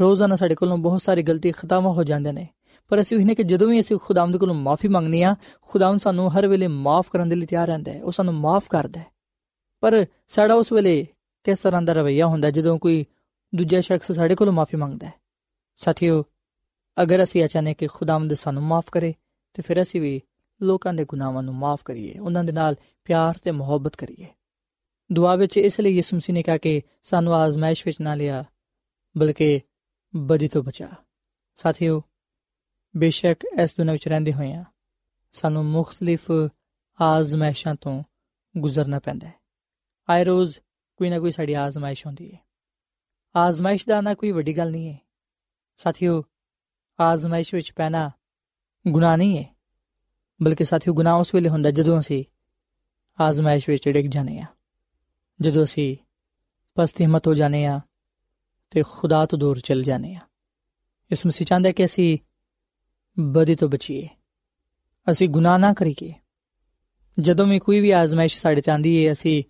[0.00, 2.48] ਰੋਜ਼ਾਨਾ ਸਾਡੇ ਕੋਲੋਂ ਬਹੁਤ ਸਾਰੀ ਗਲਤੀ ਖਤਾਵਾਂ ਹੋ ਜਾਂਦੇ ਨੇ।
[2.88, 6.46] ਪਰ ਅਸੀਂ ਉਹਨੇ ਕਿ ਜਦੋਂ ਵੀ ਅਸੀਂ ਖੁਦਾਵੰਦ ਕੋਲੋਂ ਮਾਫੀ ਮੰਗਨੀ ਆ ਖੁਦਾਵੰਦ ਸਾਨੂੰ ਹਰ
[6.46, 9.06] ਵੇਲੇ ਮਾਫ ਕਰਨ ਦੇ ਲਈ ਤਿਆਰ ਰਹਿੰਦਾ ਹੈ। ਉਹ ਸਾਨੂੰ ਮਾਫ ਕਰਦਾ ਹੈ।
[9.80, 11.06] ਪਰ ਸਾਡਾ ਉਸ ਵੇਲੇ
[11.44, 13.06] ਕਿਸ ਤਰ੍ਹਾਂ ਦਾ ਰਵਈਆ ਹੁੰਦਾ ਜਦੋਂ ਕੋਈ
[13.54, 15.12] ਦੂਜਾ ਸ਼ਖਸ ਸਾਡੇ ਕੋਲੋਂ ਮਾਫੀ ਮੰਗਦਾ ਹੈ?
[15.76, 16.24] ਸਾਥੀਓ,
[17.02, 19.14] ਅਗਰ ਅਸੀਂ ਅਚਾਨਕ ਕਿ ਖੁਦਾਵੰਦ ਸਾਨੂੰ ਮਾਫ ਕਰੇ,
[19.54, 20.22] ਤੇ ਫਿਰ ਅਸੀਂ ਵੀ
[20.62, 24.26] ਲੋਕਾਂ ਦੇ ਗੁਨਾਹਾਂ ਨੂੰ ਮਾਫ ਕਰੀਏ, ਉਹਨਾਂ ਦੇ ਨਾਲ ਪਿਆਰ ਤੇ ਮੁਹੱਬਤ ਕਰੀਏ।
[25.12, 28.44] ਦੁਆ ਵਿੱਚ ਇਸ ਲਈ ਯਿਸੂ ਮਸੀਹ ਨੇ ਕਿਹਾ ਕਿ ਸਾਨੂੰ ਆਜ਼ਮਾਇਸ਼ ਵਿੱਚ ਨਾ ਲਿਆ,
[29.18, 29.60] ਬਲਕਿ
[30.16, 30.88] ਬਦੀ ਤੋਂ ਬਚਾ।
[31.56, 32.02] ਸਾਥੀਓ,
[32.96, 34.64] ਬੇਸ਼ੱਕ ਇਸ ਦੁਨੀਆਂ ਵਿੱਚ ਰਹਿੰਦੇ ਹੋਏ ਆ
[35.32, 36.30] ਸਾਨੂੰ ਮੁxtਲਿਫ
[37.00, 38.02] ਆਜ਼ਮਾਇਸ਼ਾਂ ਤੋਂ
[38.58, 39.34] ਗੁਜ਼ਰਨਾ ਪੈਂਦਾ ਹੈ।
[40.10, 40.58] ਆਏ ਰੋਜ਼
[40.98, 42.38] ਕੋਈ ਨਾ ਕੋਈ ਸਾਡੀ ਆਜ਼ਮਾਇਸ਼ ਹੁੰਦੀ ਹੈ
[43.36, 44.98] ਆਜ਼ਮਾਇਸ਼ ਦਾ ਨਾ ਕੋਈ ਵੱਡੀ ਗੱਲ ਨਹੀਂ ਹੈ
[45.76, 46.24] ਸਾਥੀਓ,
[47.00, 48.10] ਆਜ਼ਮਾਇਸ਼ ਵਿੱਚ ਪੈਣਾ
[48.88, 49.56] ਗੁਨਾਹ ਨਹੀਂ ਹੈ
[50.42, 52.24] ਬਲਕਿ ਸਾਥੀਓ, ਗੁਨਾਹ ਉਸ ਵੇਲੇ ਹੁੰਦਾ ਜਦੋਂ ਅਸੀਂ
[53.20, 54.46] ਆਜ਼ਮਾਇਸ਼ ਵਿੱਚ ਡਿੱਗ ਜਾਂਦੇ ਆ।
[55.40, 55.96] ਜਦੋਂ ਅਸੀਂ
[56.74, 57.80] ਪਸਤੀ ਹਿੰਮਤ ਹੋ ਜਾਂਦੇ ਆ
[58.70, 60.20] ਤੇ ਖੁਦਾ ਤੋਂ ਦੂਰ ਚਲ ਜਾਂਦੇ ਆ।
[61.10, 62.18] ਇਸ ਮਸੀਹ ਚਾਹੁੰਦਾ ਕਿ ਅਸੀਂ
[63.20, 64.08] ਬਦੀ ਤੋਂ ਬਚੀਏ।
[65.10, 66.14] ਅਸੀਂ ਗੁਨਾਹ ਨਾ ਕਰੀਏ।
[67.20, 69.44] ਜਦੋਂ ਵੀ ਕੋਈ ਵੀ ਆਜ਼ਮਾਇਸ਼ ਸਾਡੇ ਤੇ ਆਂਦੀ ਹੈ ਅਸੀਂ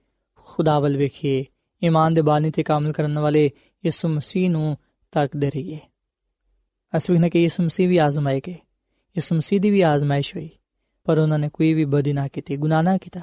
[0.49, 1.45] ਖੁਦਾ ਵੱਲ ਵੇਖੀਏ,
[1.85, 3.51] ਈਮਾਨ ਦੇ ਬਾਨੀ ਤੇ ਕਾਮਲ ਕਰਨ ਵਾਲੇ
[3.85, 4.77] ਯਿਸੂ ਮਸੀਹ ਨੂੰ
[5.13, 5.79] ਤੱਕਦੇ ਰਹੀਏ।
[6.97, 8.53] ਅਸੀਂ ਵੀ ਨਾ ਕਿ ਯਿਸੂ ਮਸੀਹ ਵੀ ਆਜ਼ਮਾਏ ਗਏ।
[9.09, 10.51] ਯਿਸੂ ਮਸੀਹ ਦੀ ਵੀ ਆਜ਼ਮਾਇਸ਼ ਹੋਈ,
[11.05, 13.21] ਪਰ ਉਹਨਾਂ ਨੇ ਕੋਈ ਵੀ ਬਦੀ ਨਾ ਕੀਤੀ, ਗੁਨਾਹ ਨਾ ਕੀਤਾ।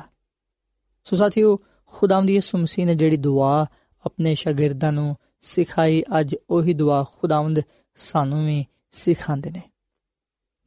[1.03, 3.65] ਸੋ ਸਾਥੀਓ ਖੁਦਾਵੰਦ ਯਿਸੂ ਮਸੀਹ ਨੇ ਜਿਹੜੀ ਦੁਆ
[4.05, 7.59] ਆਪਣੇ ਸ਼ਾਗਿਰਦਾਂ ਨੂੰ ਸਿਖਾਈ, ਅੱਜ ਉਹੀ ਦੁਆ ਖੁਦਾਵੰਦ
[7.95, 9.61] ਸਾਨੂੰ ਵੀ ਸਿਖਾਉਂਦੇ ਨੇ।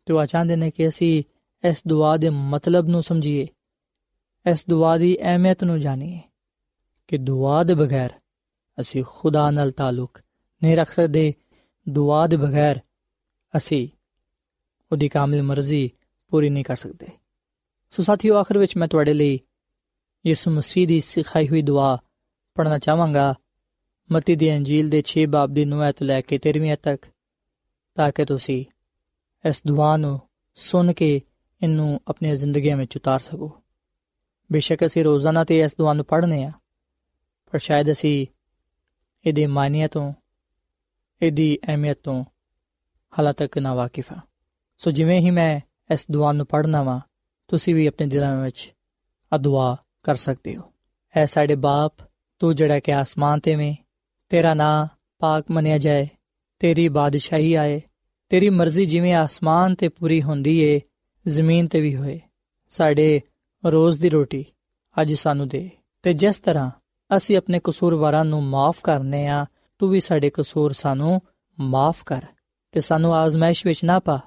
[0.08, 1.24] ਦੁਆ ਚਾਹੁੰਦੇ ਨੇ ਕਿ ਅਸੀਂ
[1.68, 3.46] ਇਸ ਦੁਆ ਦੇ ਮਤਲਬ ਨੂੰ ਸਮਝੀਏ,
[4.50, 6.20] ਇਸ ਦੁਆ ਦੀ ਅਹਿਮੀਅਤ ਨੂੰ ਜਾਣੀਏ।
[7.08, 8.10] ਕਿ ਦੁਆ ਦੇ ਬਗੈਰ
[8.80, 10.20] ਅਸੀਂ ਖੁਦਾ ਨਾਲ ਤਾਲੁਕ
[10.62, 11.34] ਨਹੀਂ ਰੱਖ ਸਕਦੇ।
[11.88, 12.80] ਦੁਆ ਦੇ ਬਗੈਰ
[13.56, 13.88] ਅਸੀਂ
[14.92, 15.90] ਉਹਦੀ ਕਾਮਿਲ ਮਰਜ਼ੀ
[16.28, 17.06] ਪੂਰੀ ਨਹੀਂ ਕਰ ਸਕਦੇ।
[17.90, 19.40] ਸੋ ਸਾਥੀਓ, ਆਖਰ ਵਿੱਚ ਮੈਂ ਤੁਹਾਡੇ ਲਈ
[20.26, 21.98] ਯਿਸੂ ਮਸੀਹ ਦੀ ਸਿਖਾਈ ਹੋਈ ਦੁਆ
[22.54, 23.34] ਪੜਨਾ ਚਾਹਾਂਗਾ।
[24.12, 27.06] ਮਤੀ ਦੀ ਅੰਜੀਲ ਦੇ 6 ਬਾਬ ਦੀ 9 ਤੋਂ ਲੈ ਕੇ 13ਵੀਂ ਤੱਕ,
[27.94, 28.64] ਤਾਂ ਕਿ ਤੁਸੀਂ
[29.48, 30.20] ਇਸ ਦੁਆ ਨੂੰ
[30.54, 31.22] ਸੁਣ ਕੇ
[31.62, 33.62] ਇਹਨੂੰ ਆਪਣੀ ਜ਼ਿੰਦਗੀ ਵਿੱਚ ਉਤਾਰ ਸਕੋ।
[34.52, 36.52] ਬੇਸ਼ੱਕ ਅਸੀਂ ਰੋਜ਼ਾਨਾ ਤੇ ਇਸ ਦੁਆ ਨੂੰ ਪੜ੍ਹਨੇ ਆ।
[37.50, 38.26] ਪਰ ਸ਼ਾਇਦ ਅਸੀਂ
[39.26, 40.12] ਇਹਦੇ ਮਾਇਨੇ ਤੋਂ,
[41.22, 42.24] ਇਹਦੀ ਅਹਿਮੀਅਤ ਤੋਂ
[43.18, 44.20] ਹਾਲਾਂ ਤੱਕ ਨਾ ਵਾਕਿਫ ਹਾਂ।
[44.78, 45.60] ਸੋ ਜਿਵੇਂ ਹੀ ਮੈਂ
[45.92, 47.00] ਇਸ ਦੁਆ ਨੂੰ ਪੜ੍ਹਨਾ ਵਾ,
[47.48, 48.74] ਤੁਸੀਂ ਵੀ ਆਪਣੇ ਦਿਲਾਂ ਵਿੱਚ
[49.32, 50.62] ਆ ਦੁਆ ਕਰ ਸਕਦੇ ਹੋ।
[51.16, 51.94] ਐ ਸਾਡੇ ਬਾਪ,
[52.38, 53.74] ਤੂੰ ਜਿਹੜਾ ਕਿ ਆਸਮਾਨ ਤੇ ਵੇਂ
[54.28, 54.86] ਤੇਰਾ ਨਾਂ
[55.18, 56.08] ਪਾਕ ਮੰਨਿਆ ਜਾਏ,
[56.58, 57.80] ਤੇਰੀ ਬਾਦਸ਼ਾਹੀ ਆਏ,
[58.28, 60.80] ਤੇਰੀ ਮਰਜ਼ੀ ਜਿਵੇਂ ਆਸਮਾਨ ਤੇ ਪੂਰੀ ਹੁੰਦੀ ਏ,
[61.28, 62.20] ਜ਼ਮੀਨ ਤੇ ਵੀ ਹੋਏ।
[62.68, 63.20] ਸਾਡੇ
[63.66, 64.44] ਰੋਜ਼ ਦੀ ਰੋਟੀ
[65.00, 65.70] ਅੱਜ ਸਾਨੂੰ ਦੇ
[66.02, 66.70] ਤੇ ਜਿਸ ਤਰ੍ਹਾਂ
[67.16, 69.46] ਅਸੀਂ ਆਪਣੇ ਕਸੂਰਵਾਰਾਂ ਨੂੰ ਮਾਫ ਕਰਨੇ ਆ,
[69.78, 71.20] ਤੂੰ ਵੀ ਸਾਡੇ ਕਸੂਰ ਸਾਨੂੰ
[71.60, 72.22] ਮਾਫ ਕਰ
[72.72, 74.20] ਤੇ ਸਾਨੂੰ ਆਜ਼ਮਾਇਸ਼ ਵਿੱਚ ਨਾ ਪਾ,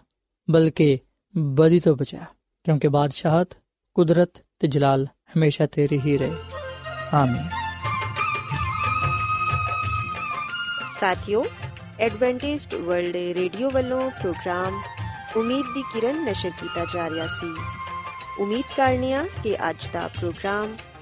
[0.49, 0.99] ਬਲਕਿ
[1.37, 2.25] ਬਦੀ ਤੋਂ ਬਚਾ,
[2.63, 3.57] ਕਿਉਂਕਿ ਬਾਦਸ਼ਾਹਤ,
[3.93, 6.31] ਕੁਦਰਤ ਤੇ ਜਲਾਲ ਹਮੇਸ਼ਾ ਤੇਰੀ ਹੀ ਰਹੇ।
[7.13, 7.49] ਆਮੀਨ।
[10.93, 11.45] ਸਾਥਿਓ
[11.99, 14.81] ਐਡਵੈਂਟਿਸਟ ਵਰਲਡ ਰੇਡੀਓ ਵੱਲੋਂ ਪ੍ਰੋਗਰਾਮ
[15.37, 17.55] ਉਮੀਦ ਦੀ ਕਿਰਨ ਨਸ਼ਰ ਕੀਤਾ ਜਾ ਰਿਹਾ ਸੀ।
[18.39, 20.77] ਉਮੀਦ ਕਰਨੀਆ ਕਿ ਅੱਜ ਦਾ ਪ੍ਰੋਗਰਾਮ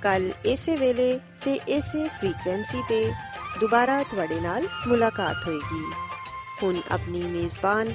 [0.04, 3.14] ਕੱਲ ਇਸੇ ਵੇਲੇ ਤੇ ਇਸੇ ਫ੍ਰੀਕਵੈਂਸੀ ਤੇ
[3.60, 5.94] ਦੁਬਾਰਾ ਤੁਹਾਡੇ ਨਾਲ ਮੁਲਾਕਾਤ ਹੋਏਗੀ।
[6.64, 7.94] ਹੁਣ ਆਪਣੀ ਮੇਜ਼ਬਾਨ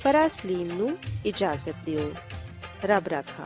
[0.00, 2.12] ਫਰਾਸਲੀਮ ਨੂੰ ਇਜਾਜ਼ਤ ਦਿਓ।
[2.84, 3.44] ਰੱਬ ਰਾਖਾ।